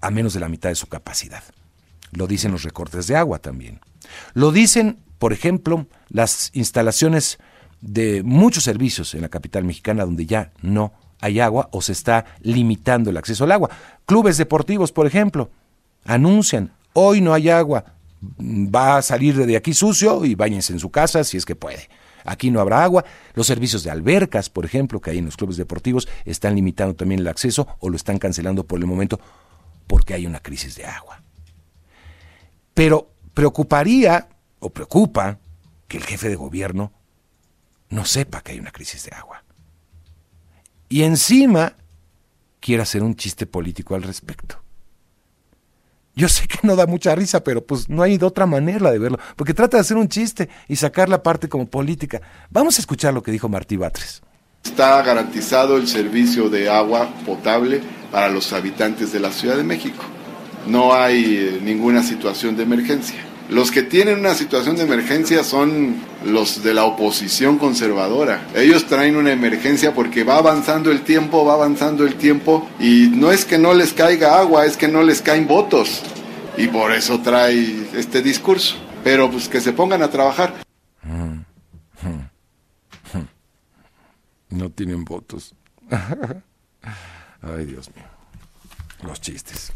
[0.00, 1.44] a menos de la mitad de su capacidad.
[2.10, 3.80] Lo dicen los recortes de agua también.
[4.34, 7.38] Lo dicen, por ejemplo, las instalaciones
[7.80, 12.24] de muchos servicios en la capital mexicana donde ya no hay agua o se está
[12.40, 13.70] limitando el acceso al agua.
[14.06, 15.50] Clubes deportivos, por ejemplo,
[16.04, 17.84] anuncian, hoy no hay agua,
[18.40, 21.88] va a salir de aquí sucio y bañense en su casa si es que puede.
[22.24, 23.04] Aquí no habrá agua.
[23.34, 27.20] Los servicios de albercas, por ejemplo, que hay en los clubes deportivos, están limitando también
[27.20, 29.18] el acceso o lo están cancelando por el momento
[29.86, 31.22] porque hay una crisis de agua.
[32.74, 34.28] Pero preocuparía
[34.60, 35.38] o preocupa
[35.86, 36.92] que el jefe de gobierno
[37.90, 39.42] no sepa que hay una crisis de agua
[40.88, 41.74] y encima
[42.60, 44.60] quiere hacer un chiste político al respecto.
[46.14, 48.98] Yo sé que no da mucha risa, pero pues no hay de otra manera de
[48.98, 52.20] verlo, porque trata de hacer un chiste y sacar la parte como política.
[52.50, 54.22] Vamos a escuchar lo que dijo Martí Batres.
[54.64, 60.02] Está garantizado el servicio de agua potable para los habitantes de la Ciudad de México.
[60.66, 63.20] No hay eh, ninguna situación de emergencia.
[63.48, 68.46] Los que tienen una situación de emergencia son los de la oposición conservadora.
[68.54, 73.32] Ellos traen una emergencia porque va avanzando el tiempo, va avanzando el tiempo y no
[73.32, 76.02] es que no les caiga agua, es que no les caen votos.
[76.58, 78.76] Y por eso trae este discurso.
[79.02, 80.52] Pero pues que se pongan a trabajar.
[84.50, 85.54] No tienen votos.
[87.42, 88.04] Ay, Dios mío.
[89.02, 89.72] Los chistes.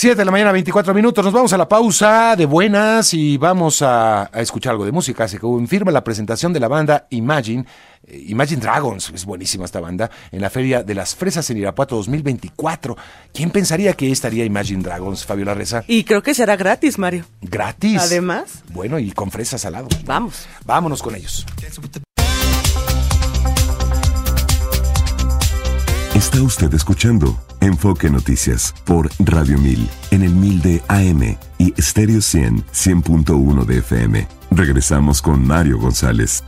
[0.00, 1.22] 7 de la mañana, 24 minutos.
[1.22, 5.28] Nos vamos a la pausa de buenas y vamos a, escuchar algo de música.
[5.28, 7.66] Se confirma la presentación de la banda Imagine,
[8.06, 9.12] eh, Imagine Dragons.
[9.14, 10.10] Es buenísima esta banda.
[10.32, 12.96] En la Feria de las Fresas en Irapuato 2024.
[13.34, 15.84] ¿Quién pensaría que estaría Imagine Dragons, Fabiola Reza?
[15.86, 17.26] Y creo que será gratis, Mario.
[17.42, 18.00] ¿Gratis?
[18.00, 18.62] Además.
[18.72, 19.88] Bueno, y con fresas al lado.
[20.06, 20.46] Vamos.
[20.64, 21.44] Vámonos con ellos.
[26.20, 32.20] Está usted escuchando Enfoque Noticias por Radio 1000 en el 1000 de AM y Stereo
[32.20, 34.28] 100 100.1 de FM.
[34.50, 36.44] Regresamos con Mario González.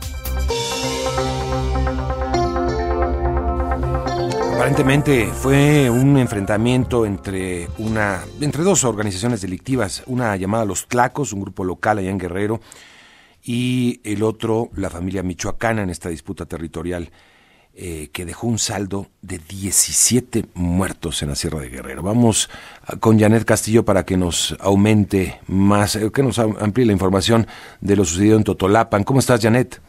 [4.53, 11.41] Aparentemente fue un enfrentamiento entre una entre dos organizaciones delictivas, una llamada Los Tlacos, un
[11.41, 12.61] grupo local allá en Guerrero,
[13.41, 17.09] y el otro, la familia michoacana en esta disputa territorial.
[17.75, 22.03] Eh, que dejó un saldo de 17 muertos en la Sierra de Guerrero.
[22.03, 22.47] Vamos
[22.99, 27.47] con Janet Castillo para que nos aumente más, eh, que nos amplíe la información
[27.81, 29.03] de lo sucedido en Totolapan.
[29.03, 29.81] ¿Cómo estás, Janet?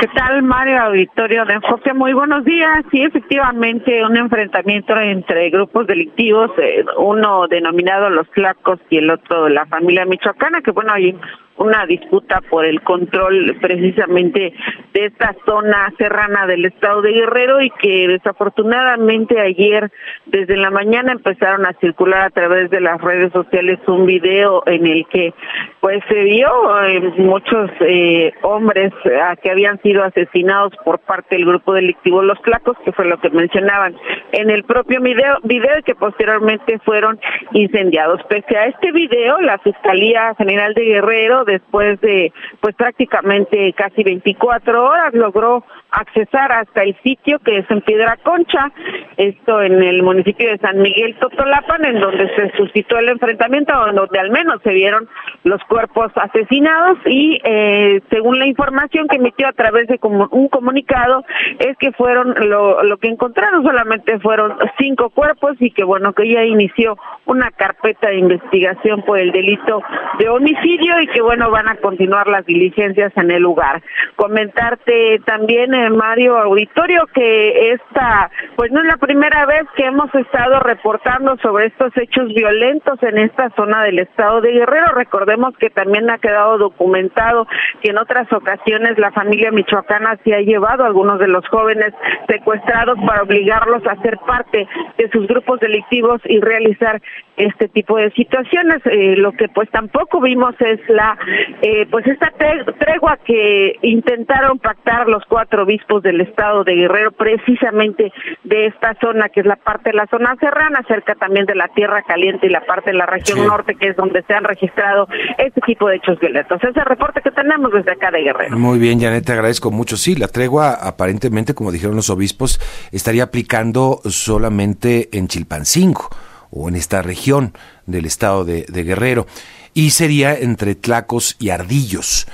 [0.00, 1.92] ¿Qué tal, Mario Auditorio de Enfoque?
[1.92, 2.84] Muy buenos días.
[2.92, 9.48] Sí, efectivamente, un enfrentamiento entre grupos delictivos, eh, uno denominado Los Flacos y el otro
[9.48, 11.18] la familia michoacana, que bueno, hay
[11.58, 14.52] una disputa por el control precisamente
[14.92, 19.90] de esta zona serrana del estado de Guerrero y que desafortunadamente ayer
[20.26, 24.86] desde la mañana empezaron a circular a través de las redes sociales un video en
[24.86, 25.32] el que
[25.80, 26.48] pues se vio
[26.82, 32.40] eh, muchos eh, hombres eh, que habían sido asesinados por parte del grupo delictivo Los
[32.42, 33.94] Tlacos, que fue lo que mencionaban
[34.32, 37.20] en el propio video, video que posteriormente fueron
[37.52, 38.20] incendiados.
[38.28, 44.84] Pese a este video, la Fiscalía General de Guerrero, después de pues prácticamente casi 24
[44.84, 48.72] horas, logró accesar hasta el sitio que es en Piedra Concha,
[49.16, 54.18] esto en el municipio de San Miguel Totolapan, en donde se suscitó el enfrentamiento, donde
[54.18, 55.08] al menos se vieron
[55.44, 61.24] los cuerpos asesinados y eh, según la información que emitió a través de un comunicado
[61.58, 66.28] es que fueron lo, lo que encontraron solamente fueron cinco cuerpos y que bueno que
[66.28, 66.96] ya inició
[67.26, 69.82] una carpeta de investigación por el delito
[70.18, 73.82] de homicidio y que bueno van a continuar las diligencias en el lugar.
[74.16, 80.60] Comentarte también Mario Auditorio que esta pues no es la primera vez que hemos estado
[80.60, 84.92] reportando sobre estos hechos violentos en esta zona del estado de Guerrero.
[84.94, 87.46] Recordemos que también ha quedado documentado
[87.82, 91.92] que en otras ocasiones la familia michoacana se ha llevado a algunos de los jóvenes
[92.28, 97.00] secuestrados para obligarlos a ser parte de sus grupos delictivos y realizar
[97.36, 98.80] este tipo de situaciones.
[98.86, 101.18] Eh, lo que pues tampoco vimos es la
[101.60, 102.32] eh, pues esta
[102.78, 108.12] tregua que intentaron pactar los cuatro obispos del estado de Guerrero precisamente
[108.44, 111.68] de esta zona que es la parte de la zona serrana cerca también de la
[111.68, 115.08] tierra caliente y la parte de la región norte que es donde se han registrado
[115.38, 116.62] este tipo de hechos violentos.
[116.62, 118.56] Ese reporte que tenemos desde acá de Guerrero.
[118.56, 119.96] Muy bien, Janet, te agradezco mucho.
[119.96, 122.60] Sí, la tregua aparentemente, como dijeron los obispos,
[122.92, 126.08] estaría aplicando solamente en Chilpancingo
[126.50, 127.52] o en esta región
[127.86, 129.26] del estado de, Guerrero,
[129.74, 132.26] y sería entre Tlacos y Ardillos.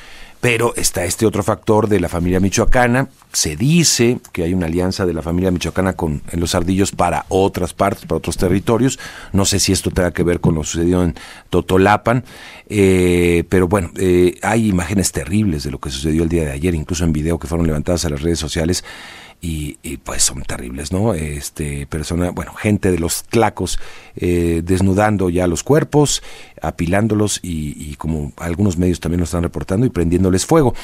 [0.43, 3.09] Pero está este otro factor de la familia michoacana.
[3.33, 7.75] Se dice que hay una alianza de la familia michoacana con los ardillos para otras
[7.75, 8.99] partes, para otros territorios.
[9.33, 11.15] No sé si esto tenga que ver con lo sucedido en
[11.49, 12.25] Totolapan.
[12.69, 16.75] Eh, pero bueno, eh, hay imágenes terribles de lo que sucedió el día de ayer,
[16.75, 18.83] incluso en video que fueron levantadas a las redes sociales
[19.45, 21.15] y, pues son terribles, ¿no?
[21.15, 23.81] Este, persona, bueno, gente de los tlacos
[24.15, 26.23] eh, desnudando ya los cuerpos,
[26.61, 30.75] apilándolos y, y, como algunos medios también lo están reportando y prendiéndoles fuego.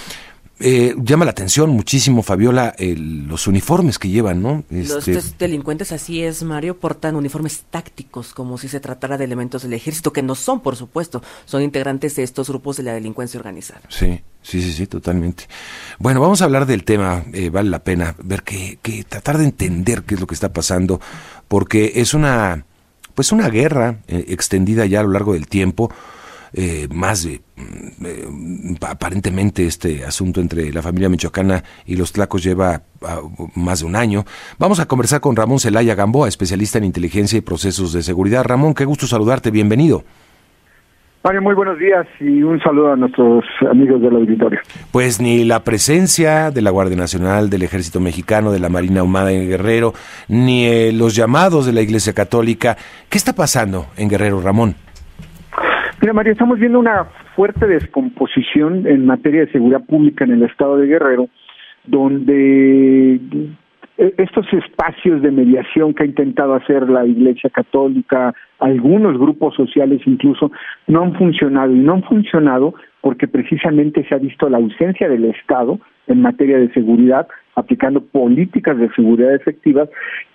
[0.61, 4.65] Eh, llama la atención muchísimo, Fabiola, los uniformes que llevan, ¿no?
[4.71, 9.63] Los este, delincuentes, así es, Mario, portan uniformes tácticos, como si se tratara de elementos
[9.63, 13.39] del ejército, que no son, por supuesto, son integrantes de estos grupos de la delincuencia
[13.39, 13.83] organizada.
[13.89, 15.45] Sí, sí, sí, sí, totalmente.
[15.99, 19.45] Bueno, vamos a hablar del tema, eh, vale la pena ver que, que tratar de
[19.45, 21.01] entender qué es lo que está pasando,
[21.49, 22.65] porque es una,
[23.15, 25.91] pues una guerra eh, extendida ya a lo largo del tiempo,
[26.53, 32.83] eh, más mm, eh, aparentemente este asunto entre la familia michoacana y los tlacos lleva
[33.03, 33.21] ah,
[33.55, 34.25] más de un año.
[34.59, 38.45] Vamos a conversar con Ramón Celaya Gamboa, especialista en inteligencia y procesos de seguridad.
[38.45, 40.05] Ramón, qué gusto saludarte, bienvenido.
[41.25, 44.61] Mario, muy buenos días y un saludo a nuestros amigos del auditorio.
[44.93, 49.33] Pues ni la presencia de la Guardia Nacional, del Ejército Mexicano, de la Marina Humada
[49.33, 49.95] en Guerrero,
[50.29, 52.77] ni eh, los llamados de la Iglesia Católica.
[53.11, 54.77] ¿Qué está pasando en Guerrero, Ramón?
[56.01, 60.77] Mira, María, estamos viendo una fuerte descomposición en materia de seguridad pública en el estado
[60.77, 61.29] de Guerrero,
[61.85, 63.21] donde
[63.99, 70.53] estos espacios de mediación que ha intentado hacer la Iglesia Católica, algunos grupos sociales incluso,
[70.87, 71.75] no han funcionado.
[71.75, 76.59] Y no han funcionado porque precisamente se ha visto la ausencia del Estado en materia
[76.59, 79.89] de seguridad, aplicando políticas de seguridad efectivas,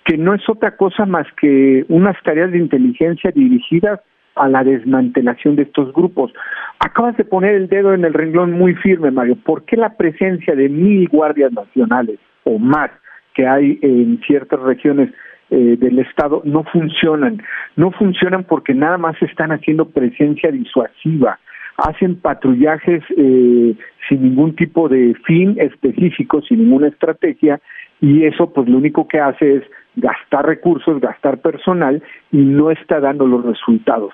[0.04, 4.00] que no es otra cosa más que unas tareas de inteligencia dirigidas
[4.36, 6.32] a la desmantelación de estos grupos.
[6.80, 9.36] Acabas de poner el dedo en el renglón muy firme, Mario.
[9.36, 12.90] ¿Por qué la presencia de mil guardias nacionales o más
[13.34, 15.10] que hay en ciertas regiones
[15.50, 17.42] eh, del Estado no funcionan?
[17.76, 21.38] No funcionan porque nada más están haciendo presencia disuasiva,
[21.76, 23.74] hacen patrullajes eh,
[24.08, 27.60] sin ningún tipo de fin específico, sin ninguna estrategia,
[28.00, 29.62] y eso pues lo único que hace es
[29.96, 34.12] gastar recursos, gastar personal y no está dando los resultados.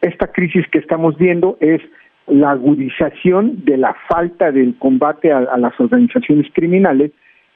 [0.00, 1.80] Esta crisis que estamos viendo es
[2.26, 7.12] la agudización de la falta del combate a, las organizaciones criminales,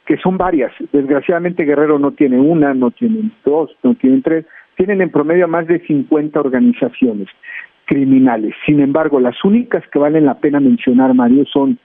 [0.07, 0.73] que son varias.
[0.93, 5.67] Desgraciadamente Guerrero no tiene una, no tiene dos, no tiene tres, tienen en promedio más
[5.67, 7.29] de 50 organizaciones
[7.87, 8.55] criminales.
[8.65, 11.79] Sin embargo, las únicas que valen la pena mencionar, Mario, son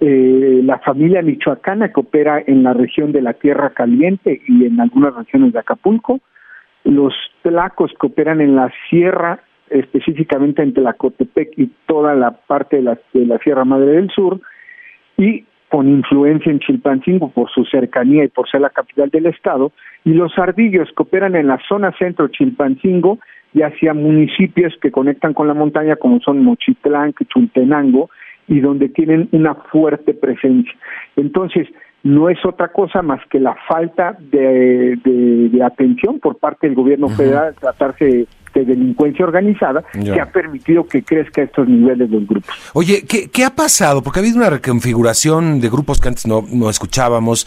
[0.00, 4.80] eh, la familia michoacana que opera en la región de la Tierra Caliente y en
[4.80, 6.20] algunas regiones de Acapulco,
[6.84, 12.82] los tlacos que operan en la sierra, específicamente en Tlacotepec y toda la parte de
[12.82, 14.40] la, de la Sierra Madre del Sur,
[15.18, 19.72] y con influencia en Chilpancingo por su cercanía y por ser la capital del estado,
[20.04, 23.18] y los ardillos que operan en la zona centro Chilpancingo
[23.54, 28.10] y hacia municipios que conectan con la montaña como son Mochitlán, Chultenango
[28.48, 30.74] y donde tienen una fuerte presencia.
[31.16, 31.68] Entonces,
[32.02, 37.54] no es otra cosa más que la falta de, atención por parte del gobierno federal
[37.60, 42.54] tratarse de delincuencia organizada que ha permitido que crezca estos niveles los grupos.
[42.72, 44.02] Oye, ¿qué, ha pasado?
[44.02, 47.46] Porque ha habido una reconfiguración de grupos que antes no, no escuchábamos.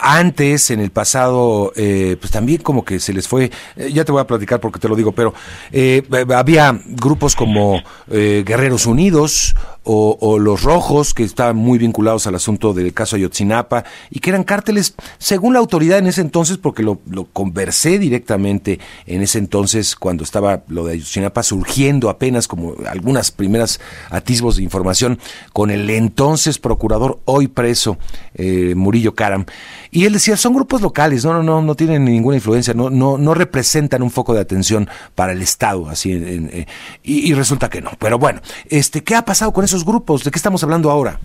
[0.00, 4.12] Antes, en el pasado, eh, pues también como que se les fue, eh, ya te
[4.12, 5.34] voy a platicar porque te lo digo, pero
[5.72, 6.02] eh,
[6.34, 12.92] había grupos como Guerreros Unidos o, los Rojos, que estaban muy vinculados al asunto del
[12.92, 17.00] caso Ayotzinapa, y que eran cárteles, según la autoridad en ese entonces, porque lo,
[17.32, 23.80] conversé directamente en ese entonces cuando estaba lo de Ayotzinapa surgiendo apenas como algunas primeras
[24.10, 25.18] atisbos de información
[25.52, 27.98] con el entonces procurador, hoy preso,
[28.34, 29.46] eh, Murillo Karam.
[29.90, 33.18] Y él decía, son grupos locales, no, no, no, no tienen ninguna influencia, no, no,
[33.18, 36.66] no representan un foco de atención para el Estado, así, eh,
[37.02, 37.90] y, resulta que no.
[37.98, 40.24] Pero bueno, este, ¿qué ha pasado con esos grupos?
[40.24, 41.18] ¿De qué estamos hablando ahora?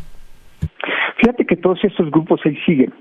[1.18, 2.94] Fíjate que todos estos grupos ahí siguen.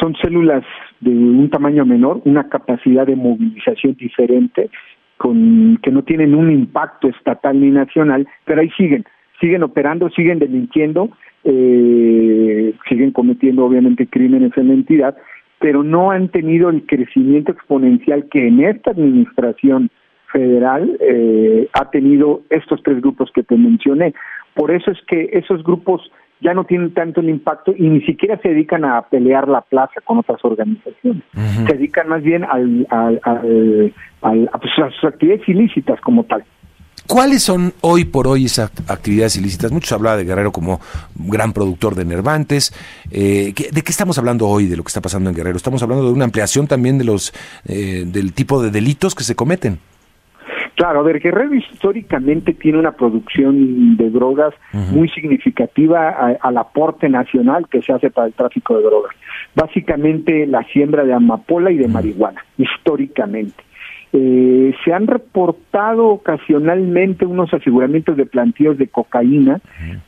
[0.00, 0.64] Son células
[1.00, 4.70] de un tamaño menor, una capacidad de movilización diferente,
[5.18, 9.04] con que no tienen un impacto estatal ni nacional, pero ahí siguen,
[9.40, 11.10] siguen operando, siguen delinquiendo,
[11.44, 15.16] eh, siguen cometiendo obviamente crímenes en la entidad,
[15.58, 19.90] pero no han tenido el crecimiento exponencial que en esta administración
[20.32, 24.12] federal eh, ha tenido estos tres grupos que te mencioné.
[24.56, 26.00] Por eso es que esos grupos
[26.40, 30.00] ya no tienen tanto el impacto y ni siquiera se dedican a pelear la plaza
[30.04, 31.22] con otras organizaciones.
[31.66, 33.20] Se dedican más bien al, al,
[34.22, 36.42] a, pues, a sus actividades ilícitas como tal.
[37.06, 39.70] ¿Cuáles son hoy por hoy esas actividades ilícitas?
[39.70, 40.80] Muchos hablaba de Guerrero como
[41.14, 42.74] gran productor de nervantes.
[43.10, 45.56] Eh, ¿De qué estamos hablando hoy de lo que está pasando en Guerrero?
[45.56, 47.32] Estamos hablando de una ampliación también de los
[47.66, 49.78] eh, del tipo de delitos que se cometen.
[50.76, 54.52] Claro, a ver, Guerrero históricamente tiene una producción de drogas
[54.92, 59.16] muy significativa al aporte nacional que se hace para el tráfico de drogas.
[59.54, 63.64] Básicamente la siembra de amapola y de marihuana, históricamente.
[64.12, 69.60] Eh, se han reportado ocasionalmente unos aseguramientos de plantíos de cocaína,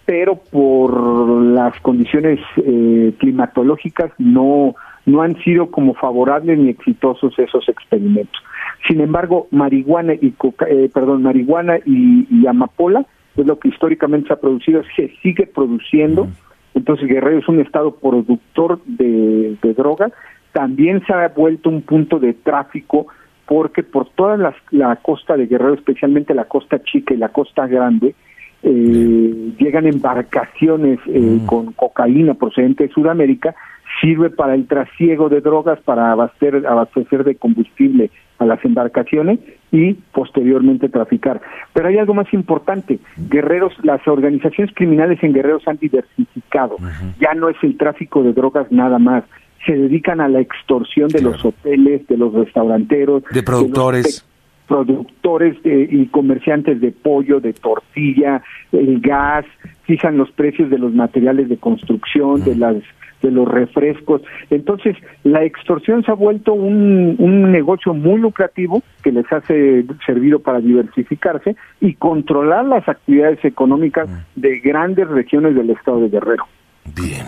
[0.04, 4.74] pero por las condiciones eh, climatológicas no,
[5.06, 8.42] no han sido como favorables ni exitosos esos experimentos.
[8.86, 10.34] Sin embargo, marihuana y
[10.68, 13.04] eh, perdón, marihuana y, amapola
[13.36, 16.28] es lo que históricamente se ha producido, se sigue produciendo.
[16.74, 20.10] Entonces Guerrero es un estado productor de, droga.
[20.52, 23.06] También se ha vuelto un punto de tráfico
[23.46, 24.36] porque por toda
[24.70, 28.14] la, costa de Guerrero, especialmente la costa chica y la costa grande,
[28.62, 33.54] eh, llegan embarcaciones eh, con cocaína procedente de Sudamérica,
[34.00, 39.94] sirve para el trasiego de drogas, para abastecer, abastecer de combustible a las embarcaciones y
[39.94, 41.40] posteriormente traficar.
[41.72, 46.76] Pero hay algo más importante, guerreros, las organizaciones criminales en guerreros han diversificado,
[47.20, 49.24] ya no es el tráfico de drogas nada más,
[49.66, 54.27] se dedican a la extorsión de los hoteles, de los restauranteros, de productores.
[54.68, 59.46] Productores y comerciantes de pollo, de tortilla, el gas,
[59.84, 62.76] fijan los precios de los materiales de construcción, de las
[63.22, 64.22] de los refrescos.
[64.48, 69.40] Entonces, la extorsión se ha vuelto un, un negocio muy lucrativo que les ha
[70.06, 76.46] servido para diversificarse y controlar las actividades económicas de grandes regiones del estado de Guerrero.
[76.94, 77.26] Bien.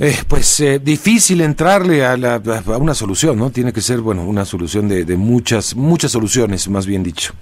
[0.00, 3.50] Eh, pues eh, difícil entrarle a, la, a, una solución, ¿no?
[3.50, 7.34] Tiene que ser, bueno, una solución de, de muchas, muchas soluciones, más bien dicho.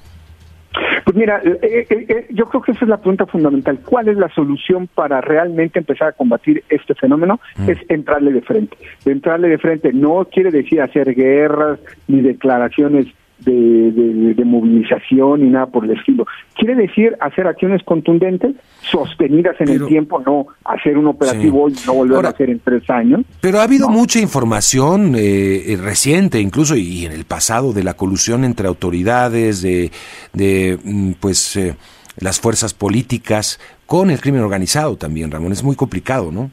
[1.10, 1.58] Pues mira, eh,
[1.90, 3.80] eh, eh, yo creo que esa es la pregunta fundamental.
[3.84, 7.40] ¿Cuál es la solución para realmente empezar a combatir este fenómeno?
[7.56, 7.68] Mm.
[7.68, 8.76] Es entrarle de frente.
[9.04, 13.06] Entrarle de frente no quiere decir hacer guerras ni declaraciones
[13.44, 16.26] de, de, movilización y nada por el estilo.
[16.55, 21.94] Quiere decir hacer acciones contundentes, sostenidas en el tiempo, no hacer un operativo y no
[21.94, 23.20] volver a hacer en tres años.
[23.40, 27.94] Pero ha habido mucha información eh, eh, reciente, incluso y en el pasado, de la
[27.94, 29.90] colusión entre autoridades, de,
[30.33, 31.74] de mm, pues eh,
[32.18, 35.53] las fuerzas políticas con el crimen organizado también, Ramón.
[35.53, 36.50] Es muy complicado, ¿no?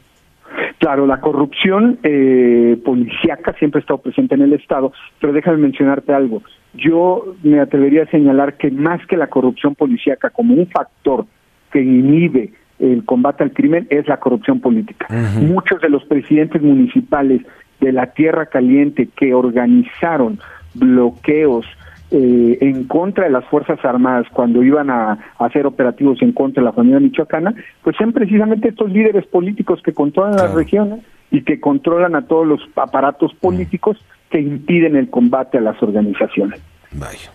[0.80, 6.14] Claro, la corrupción eh, policíaca siempre ha estado presente en el Estado, pero déjame mencionarte
[6.14, 11.26] algo yo me atrevería a señalar que más que la corrupción policíaca como un factor
[11.72, 15.08] que inhibe el combate al crimen es la corrupción política.
[15.42, 17.42] Muchos de los presidentes municipales
[17.80, 20.40] de la Tierra Caliente que organizaron
[20.76, 21.66] bloqueos
[22.10, 26.66] eh, en contra de las Fuerzas Armadas cuando iban a, hacer operativos en contra de
[26.66, 31.00] la familia michoacana, pues son precisamente estos líderes políticos que controlan las regiones
[31.32, 33.98] y que controlan a todos los aparatos políticos
[34.30, 36.60] que impiden el combate a las organizaciones.
[36.92, 37.32] Vaya.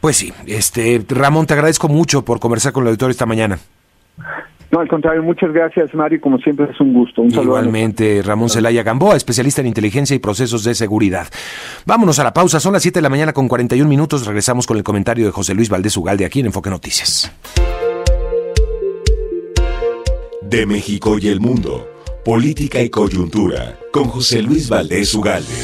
[0.00, 3.58] Pues sí, este Ramón, te agradezco mucho por conversar con el auditorio esta mañana.
[4.70, 6.20] No, al contrario, muchas gracias, Mario.
[6.20, 7.22] Como siempre, es un gusto.
[7.22, 11.26] Un Igualmente, Ramón Celaya Gamboa, especialista en inteligencia y procesos de seguridad.
[11.86, 12.60] Vámonos a la pausa.
[12.60, 14.26] Son las 7 de la mañana con 41 minutos.
[14.26, 17.32] Regresamos con el comentario de José Luis Valdés Ugalde aquí en Enfoque Noticias.
[20.42, 21.97] De México y el mundo.
[22.24, 23.76] Política y coyuntura.
[23.92, 25.54] Con José Luis Valdés Ugalde.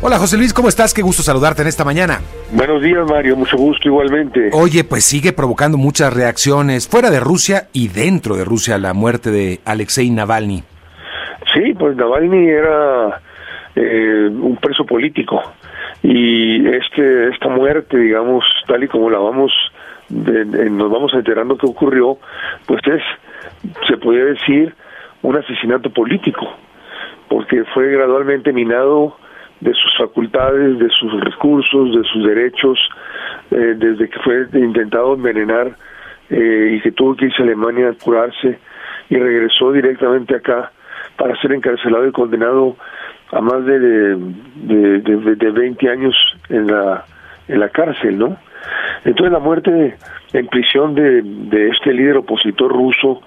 [0.00, 0.92] Hola José Luis, ¿cómo estás?
[0.94, 2.20] Qué gusto saludarte en esta mañana.
[2.50, 4.50] Buenos días Mario, mucho gusto igualmente.
[4.52, 9.30] Oye, pues sigue provocando muchas reacciones fuera de Rusia y dentro de Rusia la muerte
[9.30, 10.64] de Alexei Navalny.
[11.54, 13.20] Sí, pues Navalny era
[13.76, 15.40] eh, un preso político
[16.02, 19.52] y este esta muerte, digamos, tal y como la vamos
[20.10, 22.18] nos vamos enterando que ocurrió,
[22.66, 23.02] pues es
[23.88, 24.74] se podría decir
[25.22, 26.48] un asesinato político,
[27.28, 29.16] porque fue gradualmente minado
[29.60, 32.78] de sus facultades, de sus recursos, de sus derechos,
[33.50, 35.76] eh, desde que fue intentado envenenar
[36.30, 38.58] eh, y que tuvo que irse a Alemania a curarse
[39.08, 40.72] y regresó directamente acá
[41.16, 42.76] para ser encarcelado y condenado
[43.30, 46.14] a más de, de, de, de 20 años
[46.48, 47.04] en la,
[47.48, 48.36] en la cárcel, ¿no?
[49.04, 49.96] Entonces la muerte
[50.32, 53.22] en prisión de, de este líder opositor ruso,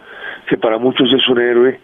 [0.48, 1.80] que para muchos es un héroe,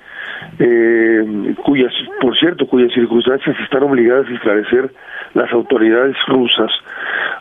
[0.59, 4.91] eh, cuyas, por cierto, cuyas circunstancias están obligadas a esclarecer
[5.33, 6.71] las autoridades rusas,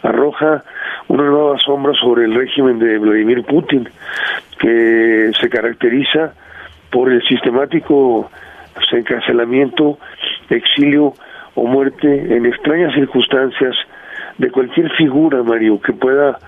[0.03, 0.63] arroja
[1.09, 3.89] una nueva sombra sobre el régimen de Vladimir Putin,
[4.59, 6.33] que se caracteriza
[6.91, 8.31] por el sistemático
[8.93, 9.99] encarcelamiento,
[10.49, 11.15] exilio
[11.55, 13.77] o muerte en extrañas circunstancias
[14.39, 16.39] de cualquier figura, Mario, que pueda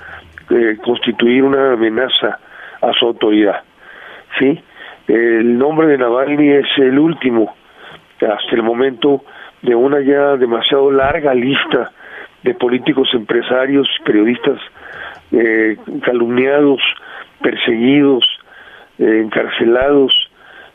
[0.51, 2.39] eh, constituir una amenaza
[2.81, 3.62] a su autoridad.
[4.39, 4.61] ¿Sí?
[5.09, 7.55] El nombre de Navalny es el último,
[8.20, 9.24] hasta el momento,
[9.62, 11.93] de una ya demasiado larga lista
[12.43, 14.59] de políticos, empresarios, periodistas
[15.33, 16.80] eh, calumniados,
[17.41, 18.24] perseguidos,
[18.99, 20.12] eh, encarcelados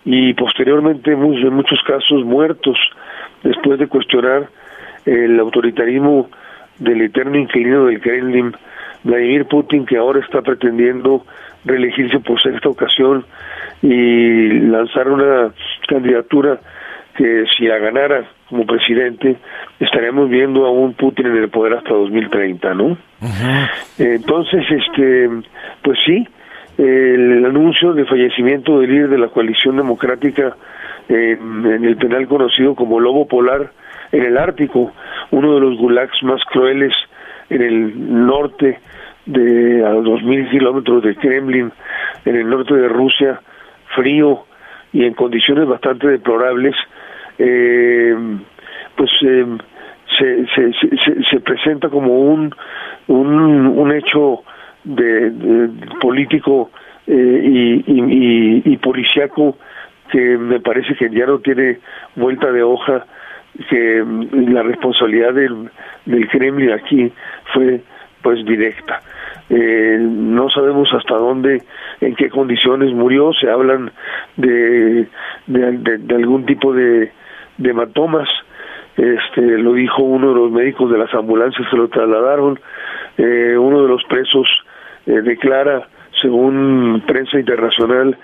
[0.06, 2.78] y posteriormente en muchos casos muertos
[3.44, 4.48] después de cuestionar
[5.06, 6.30] el autoritarismo
[6.80, 8.54] del eterno inquilino del Kremlin,
[9.04, 11.26] Vladimir Putin, que ahora está pretendiendo
[11.66, 13.26] reelegirse por sexta ocasión
[13.82, 15.52] y lanzar una
[15.88, 16.60] candidatura
[17.16, 19.38] que si la ganara como presidente
[19.80, 22.98] estaríamos viendo a un Putin en el poder hasta 2030, ¿no?
[23.98, 25.30] Entonces, este,
[25.82, 26.28] pues sí,
[26.78, 30.56] el, anuncio de fallecimiento del líder de la coalición democrática
[31.10, 33.72] en, en el penal conocido como Lobo Polar
[34.12, 34.94] en el Ártico,
[35.32, 36.94] uno de los gulags más crueles
[37.50, 38.80] en el norte
[39.28, 41.72] de a dos mil kilómetros de Kremlin,
[42.26, 43.40] en el norte de Rusia,
[43.96, 44.46] frío
[44.94, 46.76] y en condiciones bastante deplorables,
[47.38, 48.16] eh,
[48.96, 49.46] pues eh,
[50.18, 52.56] se, se, se, se, presenta como un,
[53.08, 54.44] un, hecho
[54.84, 55.32] de,
[56.02, 56.72] político
[57.06, 59.58] eh, y, y, y, policíaco
[60.10, 61.80] que me parece que ya no tiene
[62.16, 63.06] vuelta de hoja,
[63.70, 65.70] que la responsabilidad del,
[66.06, 67.12] del Kremlin aquí
[67.54, 67.82] fue
[68.22, 69.02] pues directa.
[69.50, 71.64] Eh, no sabemos hasta dónde,
[72.02, 73.92] en qué condiciones murió, se hablan
[74.36, 75.08] de,
[75.48, 77.12] de, algún tipo de,
[77.58, 78.28] de hematomas,
[78.98, 82.60] este, lo dijo uno de los médicos de las ambulancias que lo trasladaron,
[83.18, 84.48] eh, uno de los presos
[85.06, 85.88] eh, declara,
[86.22, 88.18] según prensa internacional,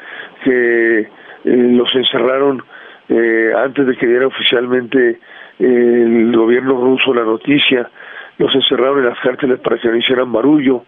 [0.43, 1.07] que eh,
[1.43, 2.63] los encerraron
[3.07, 5.19] eh, antes de que diera oficialmente
[5.59, 7.89] el gobierno ruso la noticia,
[8.37, 10.83] los encerraron en las cárceles para que no hicieran barullo,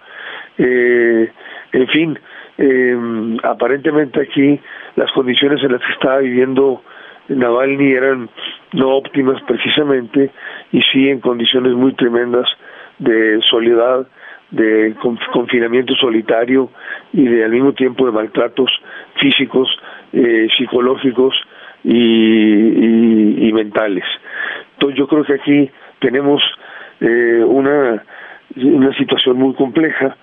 [0.58, 1.32] eh,
[1.74, 2.20] en fin,
[2.58, 4.60] eh, aparentemente aquí
[4.96, 6.82] las condiciones en las que estaba viviendo
[7.28, 8.30] Navalny eran
[8.74, 10.32] no óptimas precisamente
[10.72, 12.48] y sí en condiciones muy tremendas
[13.00, 14.08] de soledad,
[14.52, 14.96] de
[15.34, 16.70] confinamiento solitario
[17.12, 18.72] y de al mismo tiempo de maltratos
[19.20, 19.68] físicos,
[20.14, 21.36] eh, psicológicos
[21.84, 24.06] y, y, mentales.
[24.74, 26.42] Entonces yo creo que aquí tenemos
[27.02, 28.04] eh, una,
[28.56, 30.16] una situación muy compleja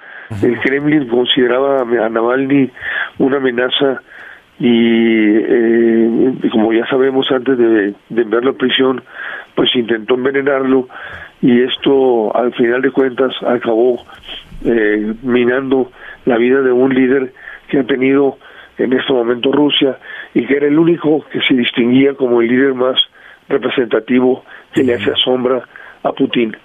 [0.43, 2.70] el Kremlin consideraba a Navalny
[3.18, 4.03] una amenaza
[4.59, 9.03] y eh, como ya sabemos antes de, de enviarlo a prisión
[9.55, 10.89] pues intentó envenenarlo
[11.41, 14.05] y esto al final de cuentas acabó
[14.64, 15.91] eh, minando
[16.24, 17.33] la vida de un líder
[17.68, 18.39] que ha tenido
[18.78, 19.99] en este momento Rusia
[20.35, 22.97] y que era el único que se distinguía como el líder más
[23.49, 25.62] representativo que le hace sombra
[26.03, 26.57] a Putin.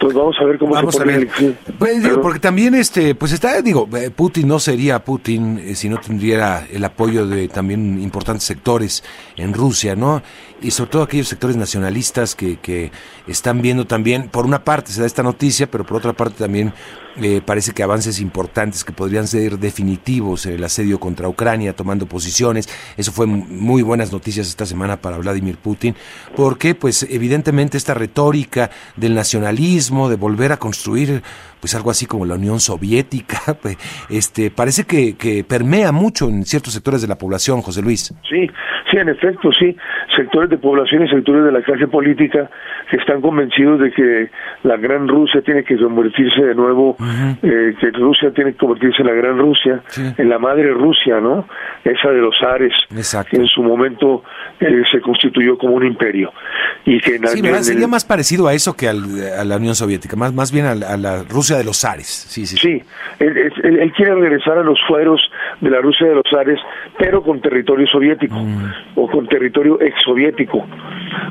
[0.00, 1.28] Entonces vamos a ver cómo vamos se pone a ver.
[1.78, 5.90] Pues, digo, porque también este, pues está, digo, eh, Putin no sería Putin eh, si
[5.90, 9.04] no tendría el apoyo de también importantes sectores
[9.36, 10.22] en Rusia, ¿no?
[10.62, 12.92] Y sobre todo aquellos sectores nacionalistas que, que
[13.26, 16.72] están viendo también, por una parte se da esta noticia, pero por otra parte también
[17.16, 22.06] eh, parece que avances importantes que podrían ser definitivos en el asedio contra Ucrania, tomando
[22.06, 22.68] posiciones.
[22.96, 25.96] Eso fue muy buenas noticias esta semana para Vladimir Putin,
[26.36, 31.22] porque pues evidentemente esta retórica del nacionalismo, de volver a construir
[31.60, 33.76] pues algo así como la Unión Soviética, pues,
[34.08, 38.14] este parece que, que permea mucho en ciertos sectores de la población, José Luis.
[38.28, 38.50] Sí,
[38.90, 39.76] sí, en efecto, sí,
[40.16, 42.50] sectores de población y sectores de la clase política
[42.90, 44.30] que están convencidos de que
[44.64, 46.96] la gran Rusia tiene que convertirse de nuevo,
[47.42, 49.82] eh, que Rusia tiene que convertirse en la gran Rusia,
[50.16, 51.46] en la madre Rusia, ¿no?
[51.84, 52.72] Esa de los Ares,
[53.30, 54.24] que en su momento
[54.58, 56.32] eh, se constituyó como un imperio.
[56.84, 59.04] Y que sí, sería más parecido a eso que al,
[59.38, 62.06] a la Unión Soviética, más, más bien a, a la Rusia de los Ares.
[62.06, 62.56] Sí, sí.
[62.56, 62.82] Sí,
[63.18, 65.20] él, él, quiere regresar a los fueros
[65.60, 66.58] de la Rusia de los Ares,
[66.98, 68.72] pero con territorio soviético mm.
[68.96, 70.66] o con territorio exsoviético,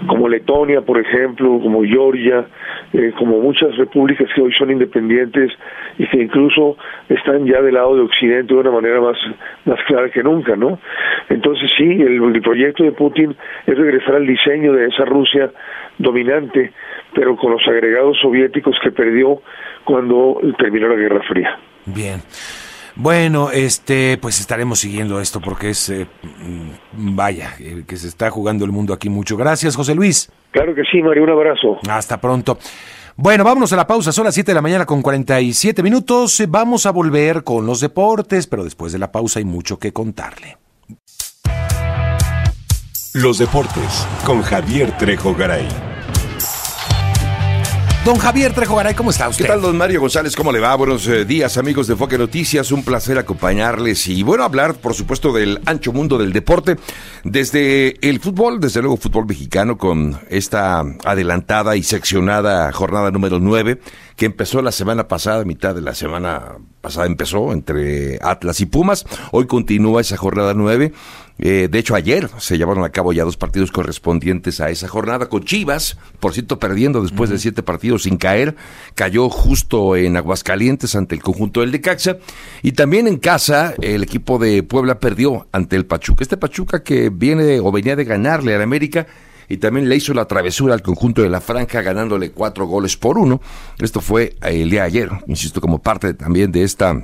[0.07, 2.45] como Letonia, por ejemplo, como Georgia,
[2.93, 5.51] eh, como muchas repúblicas que hoy son independientes
[5.97, 9.17] y que incluso están ya del lado de Occidente de una manera más,
[9.65, 10.80] más clara que nunca, ¿no?
[11.30, 15.51] Entonces sí, el, el proyecto de Putin es regresar al diseño de esa Rusia
[15.99, 16.72] dominante,
[17.14, 19.41] pero con los agregados soviéticos que perdió
[19.84, 21.57] cuando terminó la Guerra Fría.
[21.86, 22.22] Bien.
[22.95, 28.30] Bueno, este, pues estaremos siguiendo esto porque es, eh, mm, vaya, eh, que se está
[28.30, 29.38] jugando el mundo aquí mucho.
[29.38, 30.30] Gracias, José Luis.
[30.51, 31.78] Claro que sí, Mario, un abrazo.
[31.89, 32.57] Hasta pronto.
[33.16, 36.43] Bueno, vámonos a la pausa, son las 7 de la mañana con 47 minutos.
[36.49, 40.57] Vamos a volver con los deportes, pero después de la pausa hay mucho que contarle.
[43.14, 45.89] Los deportes con Javier Trejo Garay.
[48.10, 49.45] Don Javier Trejo Garay, ¿cómo está usted?
[49.45, 50.36] ¿Qué tal, don Mario González?
[50.36, 50.74] ¿Cómo le va?
[50.74, 52.72] Buenos eh, días, amigos de Foque Noticias.
[52.72, 56.78] Un placer acompañarles y, bueno, hablar, por supuesto, del ancho mundo del deporte.
[57.24, 63.80] Desde el fútbol, desde luego, fútbol mexicano, con esta adelantada y seccionada jornada número 9,
[64.16, 69.05] que empezó la semana pasada, mitad de la semana pasada empezó, entre Atlas y Pumas.
[69.32, 70.93] Hoy continúa esa jornada 9
[71.42, 75.30] eh, de hecho, ayer se llevaron a cabo ya dos partidos correspondientes a esa jornada
[75.30, 78.56] con Chivas, por cierto, perdiendo después de siete partidos sin caer.
[78.94, 82.18] Cayó justo en Aguascalientes ante el conjunto del Decaxa.
[82.62, 86.24] Y también en casa, el equipo de Puebla perdió ante el Pachuca.
[86.24, 89.08] Este Pachuca que viene o venía de ganarle al América
[89.48, 93.18] y también le hizo la travesura al conjunto de la Franja ganándole cuatro goles por
[93.18, 93.42] uno.
[93.80, 97.02] Esto fue el día de ayer, insisto, como parte también de esta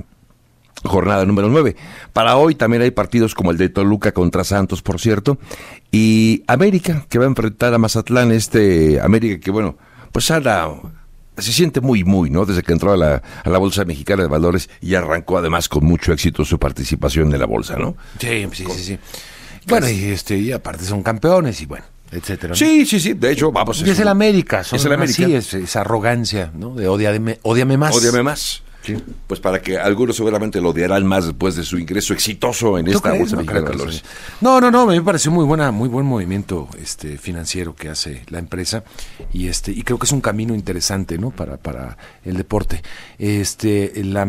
[0.84, 1.76] jornada número 9.
[2.12, 5.38] Para hoy también hay partidos como el de Toluca contra Santos, por cierto,
[5.90, 9.76] y América, que va a enfrentar a Mazatlán, este América que, bueno,
[10.12, 10.70] pues ahora
[11.38, 12.46] se siente muy, muy, ¿no?
[12.46, 15.84] Desde que entró a la, a la Bolsa Mexicana de Valores y arrancó además con
[15.84, 17.96] mucho éxito su participación en la Bolsa, ¿no?
[18.18, 18.84] Sí, sí, sí.
[18.84, 18.98] sí.
[19.66, 22.54] Bueno, y, este, y aparte son campeones y bueno etcétera.
[22.54, 23.14] Sí, sí, sí.
[23.14, 23.82] De hecho, vamos.
[23.84, 24.64] Y es el América.
[24.64, 25.42] Son es el América.
[25.42, 26.74] Sí, es, arrogancia, ¿no?
[26.74, 27.96] De odiame, odiame más.
[27.96, 28.62] Odiame más.
[29.26, 33.12] Pues para que algunos seguramente lo odiarán más después de su ingreso exitoso en esta
[33.12, 34.04] bolsa no, de valores.
[34.40, 38.38] No, no, no, me pareció muy buena, muy buen movimiento este financiero que hace la
[38.38, 38.84] empresa
[39.32, 41.30] y este y creo que es un camino interesante, ¿no?
[41.30, 42.82] Para para el deporte.
[43.18, 44.26] Este la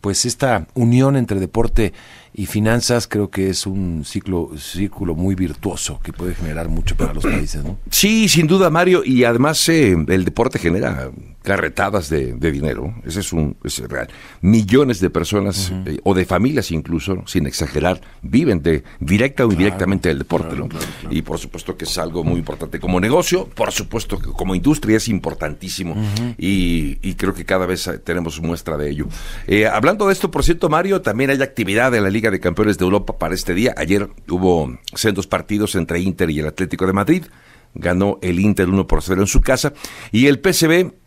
[0.00, 1.92] pues esta unión entre deporte
[2.34, 7.14] y finanzas creo que es un ciclo círculo muy virtuoso que puede generar mucho para
[7.14, 7.78] los países, ¿no?
[7.90, 11.10] Sí, sin duda, Mario, y además eh, el deporte genera
[11.44, 14.08] carretadas de, dinero, ese es un es real.
[14.40, 20.08] Millones de personas eh, o de familias incluso, sin exagerar, viven de directa o indirectamente
[20.08, 20.68] del deporte, ¿no?
[21.10, 24.96] Y por supuesto que es algo muy importante como negocio, por supuesto que como industria
[24.96, 25.94] es importantísimo
[26.38, 29.06] y, y, creo que cada vez tenemos muestra de ello.
[29.46, 32.78] Eh, hablando de esto, por cierto, Mario, también hay actividad en la Liga de Campeones
[32.78, 33.74] de Europa para este día.
[33.76, 37.24] Ayer hubo sendos partidos entre Inter y el Atlético de Madrid.
[37.74, 39.74] Ganó el Inter 1 por 0 en su casa.
[40.10, 41.03] Y el PSV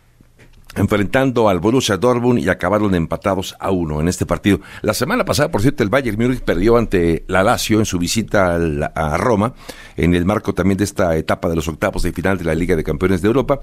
[0.78, 4.62] enfrentando al Borussia Dortmund y acabaron empatados a uno en este partido.
[4.82, 8.56] La semana pasada, por cierto, el Bayern Múnich perdió ante la Lazio en su visita
[8.56, 9.54] a Roma,
[9.96, 12.76] en el marco también de esta etapa de los octavos de final de la Liga
[12.76, 13.60] de Campeones de Europa.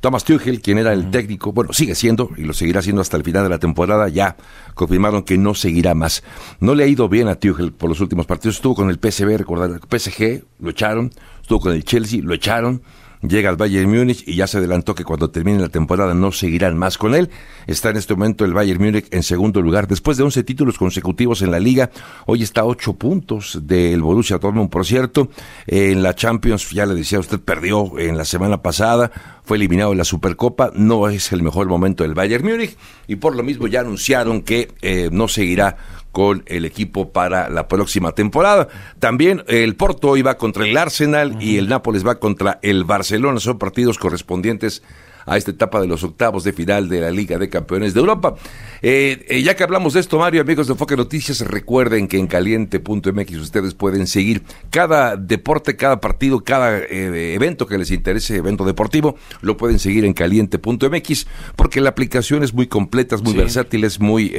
[0.00, 3.22] Thomas Tuchel, quien era el técnico, bueno, sigue siendo y lo seguirá siendo hasta el
[3.22, 4.36] final de la temporada, ya
[4.74, 6.22] confirmaron que no seguirá más.
[6.60, 9.36] No le ha ido bien a Tuchel por los últimos partidos, estuvo con el PSV,
[9.38, 11.10] recordar, el PSG lo echaron,
[11.40, 12.82] estuvo con el Chelsea, lo echaron,
[13.28, 16.76] llega al Bayern Múnich y ya se adelantó que cuando termine la temporada no seguirán
[16.76, 17.30] más con él.
[17.66, 19.86] Está en este momento el Bayern Múnich en segundo lugar.
[19.86, 21.90] Después de 11 títulos consecutivos en la liga,
[22.26, 25.28] hoy está a 8 puntos del Borussia Dortmund, por cierto.
[25.66, 29.10] En la Champions, ya le decía usted, perdió en la semana pasada,
[29.44, 30.72] fue eliminado en la Supercopa.
[30.74, 34.72] No es el mejor momento del Bayern Múnich y por lo mismo ya anunciaron que
[34.82, 35.76] eh, no seguirá
[36.16, 38.68] con el equipo para la próxima temporada.
[39.00, 43.38] También el Porto iba contra el Arsenal y el Nápoles va contra el Barcelona.
[43.38, 44.82] Son partidos correspondientes
[45.26, 48.36] a esta etapa de los octavos de final de la Liga de Campeones de Europa.
[48.80, 52.26] Eh, eh, ya que hablamos de esto, Mario, amigos de Enfoque Noticias, recuerden que en
[52.26, 58.64] caliente.mx ustedes pueden seguir cada deporte, cada partido, cada eh, evento que les interese, evento
[58.64, 63.84] deportivo, lo pueden seguir en caliente.mx porque la aplicación es muy completa, es muy versátil,
[63.84, 64.34] es muy,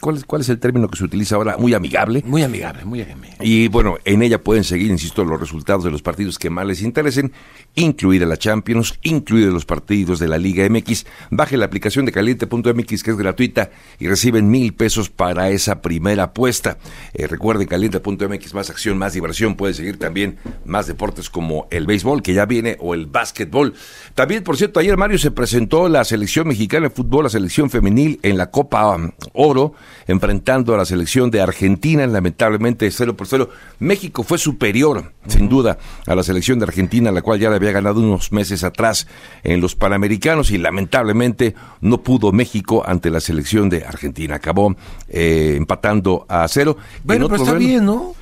[0.00, 1.56] ¿cuál, es, ¿cuál es el término que se utiliza ahora?
[1.56, 2.22] Muy amigable.
[2.26, 3.38] Muy amigable, muy amigable.
[3.40, 6.82] Y bueno, en ella pueden seguir, insisto, los resultados de los partidos que más les
[6.82, 7.32] interesen,
[7.74, 11.06] incluida la Champions, incluidos los partidos de la Liga MX.
[11.30, 16.24] Baje la aplicación de caliente.mx que es gratuita y reciben mil pesos para esa primera
[16.24, 16.78] apuesta.
[17.14, 19.54] Eh, recuerden, caliente.mx, más acción, más diversión.
[19.56, 23.74] Puede seguir también más deportes como el béisbol, que ya viene, o el básquetbol.
[24.14, 28.20] También, por cierto, ayer Mario se presentó la selección mexicana de fútbol, la selección femenil
[28.22, 29.74] en la Copa um, Oro,
[30.06, 33.50] enfrentando a la selección de Argentina, lamentablemente 0 por 0.
[33.78, 37.72] México fue superior, sin duda, a la selección de Argentina, la cual ya le había
[37.72, 39.06] ganado unos meses atrás
[39.42, 44.36] en los Panamericanos y lamentablemente no pudo México ante la selección de Argentina.
[44.36, 44.74] Acabó
[45.08, 46.76] eh, empatando a cero.
[47.02, 48.14] Bueno, pero está bien, ¿no?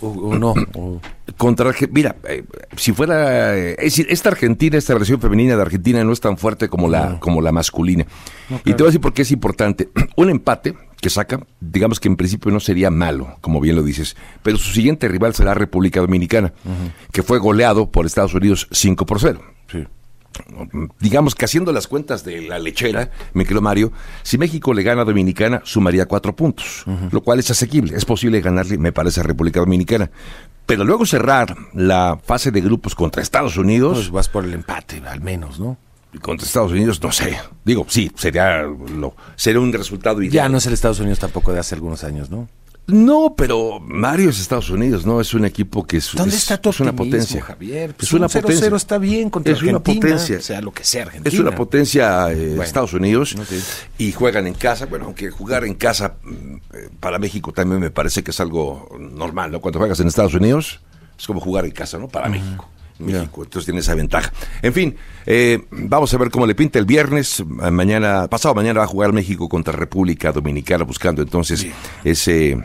[0.00, 0.54] O, no.
[1.36, 2.42] Contra, mira, eh,
[2.76, 6.38] si fuera, eh, es decir, esta Argentina, esta relación femenina de Argentina no es tan
[6.38, 8.06] fuerte como la, como la masculina.
[8.64, 9.90] Y te voy a decir por qué es importante.
[10.16, 14.16] Un empate que saca, digamos que en principio no sería malo, como bien lo dices,
[14.42, 16.52] pero su siguiente rival será República Dominicana,
[17.12, 19.42] que fue goleado por Estados Unidos 5 por 0.
[19.70, 19.84] Sí
[21.00, 25.02] digamos que haciendo las cuentas de la lechera, mi querido Mario, si México le gana
[25.02, 27.96] a Dominicana, sumaría cuatro puntos, lo cual es asequible.
[27.96, 30.10] Es posible ganarle, me parece, a República Dominicana.
[30.66, 33.98] Pero luego cerrar la fase de grupos contra Estados Unidos.
[33.98, 35.76] Pues vas por el empate, al menos, ¿no?
[36.20, 37.38] Contra Estados Unidos, no sé.
[37.64, 40.32] Digo, sí, sería, lo, sería un resultado ideal.
[40.32, 42.48] Ya no es el Estados Unidos tampoco de hace algunos años, ¿no?
[42.88, 45.20] No, pero Mario es Estados Unidos, ¿no?
[45.20, 47.40] Es un equipo que es, ¿Dónde está es una potencia.
[47.40, 47.94] Javier?
[47.98, 48.76] es una potencia.
[48.76, 50.40] está bien contra es una potencia.
[50.40, 53.36] sea lo que sea Es una potencia eh, Estados Unidos
[53.98, 54.86] y juegan en casa.
[54.86, 58.88] Bueno, aunque jugar en casa mm, eh, para México también me parece que es algo
[58.98, 59.60] normal, ¿no?
[59.60, 60.80] Cuando juegas en Estados Unidos
[61.16, 62.08] es como jugar en casa, ¿no?
[62.08, 62.68] Para México.
[63.02, 64.32] México, entonces tiene esa ventaja.
[64.62, 64.96] En fin,
[65.26, 67.44] eh, vamos a ver cómo le pinta el viernes.
[67.46, 71.66] Mañana, pasado mañana va a jugar México contra República Dominicana, buscando entonces
[72.04, 72.58] ese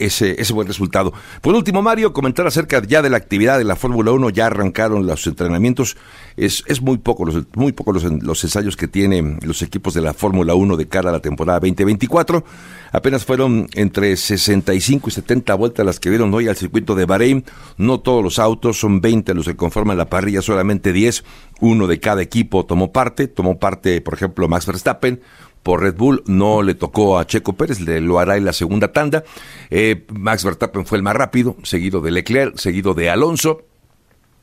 [0.00, 1.12] ese, ese buen resultado.
[1.40, 5.06] Por último, Mario, comentar acerca ya de la actividad de la Fórmula 1, ya arrancaron
[5.06, 5.96] los entrenamientos,
[6.36, 10.00] es, es muy poco, los, muy poco los, los ensayos que tienen los equipos de
[10.00, 12.44] la Fórmula 1 de cara a la temporada 2024,
[12.92, 17.44] apenas fueron entre 65 y 70 vueltas las que dieron hoy al circuito de Bahrein,
[17.76, 21.24] no todos los autos, son 20 los que conforman la parrilla, solamente 10,
[21.60, 25.20] uno de cada equipo tomó parte, tomó parte, por ejemplo, Max Verstappen,
[25.62, 28.92] por Red Bull, no le tocó a Checo Pérez, le, lo hará en la segunda
[28.92, 29.24] tanda.
[29.70, 33.62] Eh, Max Verstappen fue el más rápido, seguido de Leclerc, seguido de Alonso,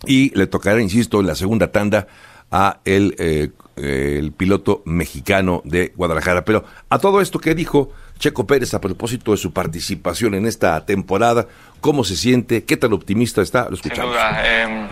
[0.05, 2.07] y le tocará, insisto, en la segunda tanda
[2.51, 6.45] a el, eh, el piloto mexicano de Guadalajara.
[6.45, 10.85] Pero a todo esto que dijo Checo Pérez a propósito de su participación en esta
[10.85, 11.47] temporada,
[11.81, 12.63] ¿cómo se siente?
[12.63, 13.67] ¿Qué tan optimista está?
[13.69, 14.15] Lo escuchamos.
[14.43, 14.87] Em,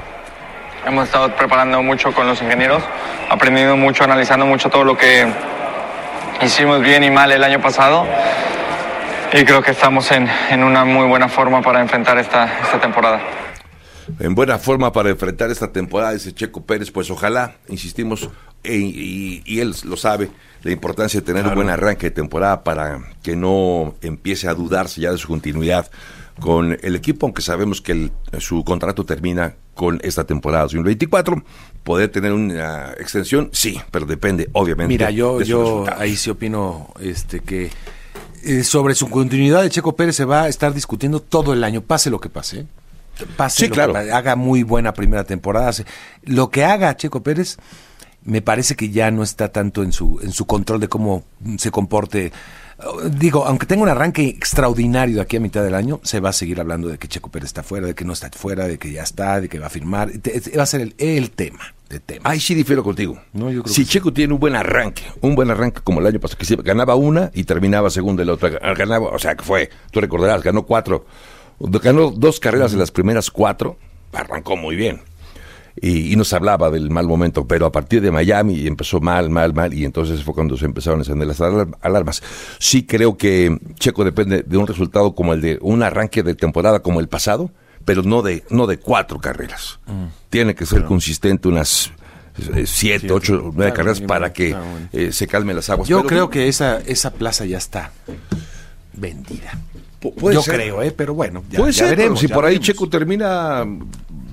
[0.85, 2.83] hemos estado preparando mucho con los ingenieros,
[3.29, 5.25] aprendiendo mucho, analizando mucho todo lo que
[6.41, 8.05] hicimos bien y mal el año pasado
[9.33, 10.29] y creo que estamos en,
[10.63, 13.19] una muy buena forma para enfrentar esta, esta temporada.
[14.19, 18.29] En buena forma para enfrentar esta temporada, dice Checo Pérez, pues ojalá, insistimos,
[18.63, 20.29] e, y, él lo sabe,
[20.61, 25.01] la importancia de tener un buen arranque de temporada para que no empiece a dudarse
[25.01, 25.89] ya de su continuidad
[26.39, 31.43] con el equipo, aunque sabemos que su contrato termina con esta temporada 2024.
[31.85, 33.51] ¿Poder tener una extensión?
[33.53, 34.87] Sí, pero depende, obviamente.
[34.87, 37.69] Mira, yo, yo ahí sí opino este, que
[38.43, 41.81] eh, sobre su continuidad de Checo Pérez se va a estar discutiendo todo el año,
[41.81, 42.65] pase lo que pase.
[43.37, 43.95] Pase sí, claro.
[43.95, 45.71] haga muy buena primera temporada.
[46.23, 47.57] Lo que haga Checo Pérez
[48.25, 51.23] me parece que ya no está tanto en su, en su control de cómo
[51.57, 52.31] se comporte
[53.11, 56.33] digo, aunque tenga un arranque extraordinario de aquí a mitad del año, se va a
[56.33, 58.91] seguir hablando de que Checo Pérez está fuera, de que no está fuera, de que
[58.91, 60.11] ya está, de que va a firmar.
[60.57, 61.73] Va a ser el, el tema.
[61.89, 62.31] De tema.
[62.31, 63.21] Ahí sí difiero contigo.
[63.65, 66.95] si Checo tiene un buen arranque, un buen arranque como el año pasado, que ganaba
[66.95, 68.49] una y terminaba segunda y la otra.
[68.49, 71.05] Ganaba, o sea, que fue, tú recordarás, ganó cuatro,
[71.59, 73.77] ganó dos carreras en las primeras cuatro,
[74.11, 75.01] arrancó muy bien
[75.81, 79.73] y, nos hablaba del mal momento, pero a partir de Miami empezó mal, mal, mal,
[79.73, 81.41] y entonces fue cuando se empezaron a encender las
[81.81, 82.23] alarmas.
[82.59, 86.79] Sí creo que Checo depende de un resultado como el de un arranque de temporada
[86.79, 87.51] como el pasado,
[87.83, 89.79] pero no de, no de cuatro carreras.
[89.85, 90.05] Mm.
[90.29, 91.91] Tiene que ser consistente unas
[92.55, 94.55] eh, siete, ocho, nueve carreras para que
[94.93, 95.89] eh, se calmen las aguas.
[95.89, 97.91] Yo creo que esa, esa plaza ya está
[98.93, 99.59] vendida.
[100.31, 100.91] Yo creo, ¿eh?
[100.91, 102.19] pero bueno, ya, veremos.
[102.19, 103.65] si por ahí Checo termina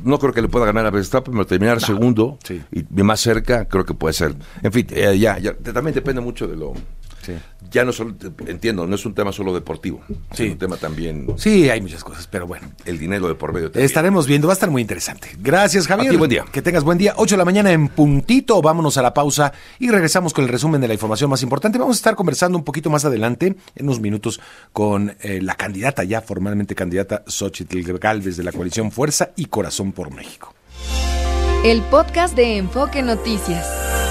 [0.04, 2.38] no creo que le pueda ganar a Verstappen, pero terminar segundo
[2.70, 4.34] y más cerca, creo que puede ser.
[4.62, 6.72] En fin, eh, ya, ya, también depende mucho de lo,
[7.70, 8.14] ya no solo,
[8.46, 10.02] entiendo, no es un tema solo deportivo,
[10.32, 10.44] sí.
[10.44, 11.26] es un tema también...
[11.36, 12.70] Sí, hay muchas cosas, pero bueno.
[12.84, 13.70] El dinero de por medio.
[13.74, 15.30] Estaremos viendo, va a estar muy interesante.
[15.38, 16.16] Gracias, Javier.
[16.16, 16.44] buen día.
[16.50, 17.14] Que tengas buen día.
[17.16, 20.80] 8 de la mañana en puntito, vámonos a la pausa y regresamos con el resumen
[20.80, 21.78] de la información más importante.
[21.78, 24.40] Vamos a estar conversando un poquito más adelante, en unos minutos,
[24.72, 29.92] con eh, la candidata, ya formalmente candidata, Xochitl Galvez de la coalición Fuerza y Corazón
[29.92, 30.54] por México.
[31.64, 34.01] El podcast de Enfoque Noticias.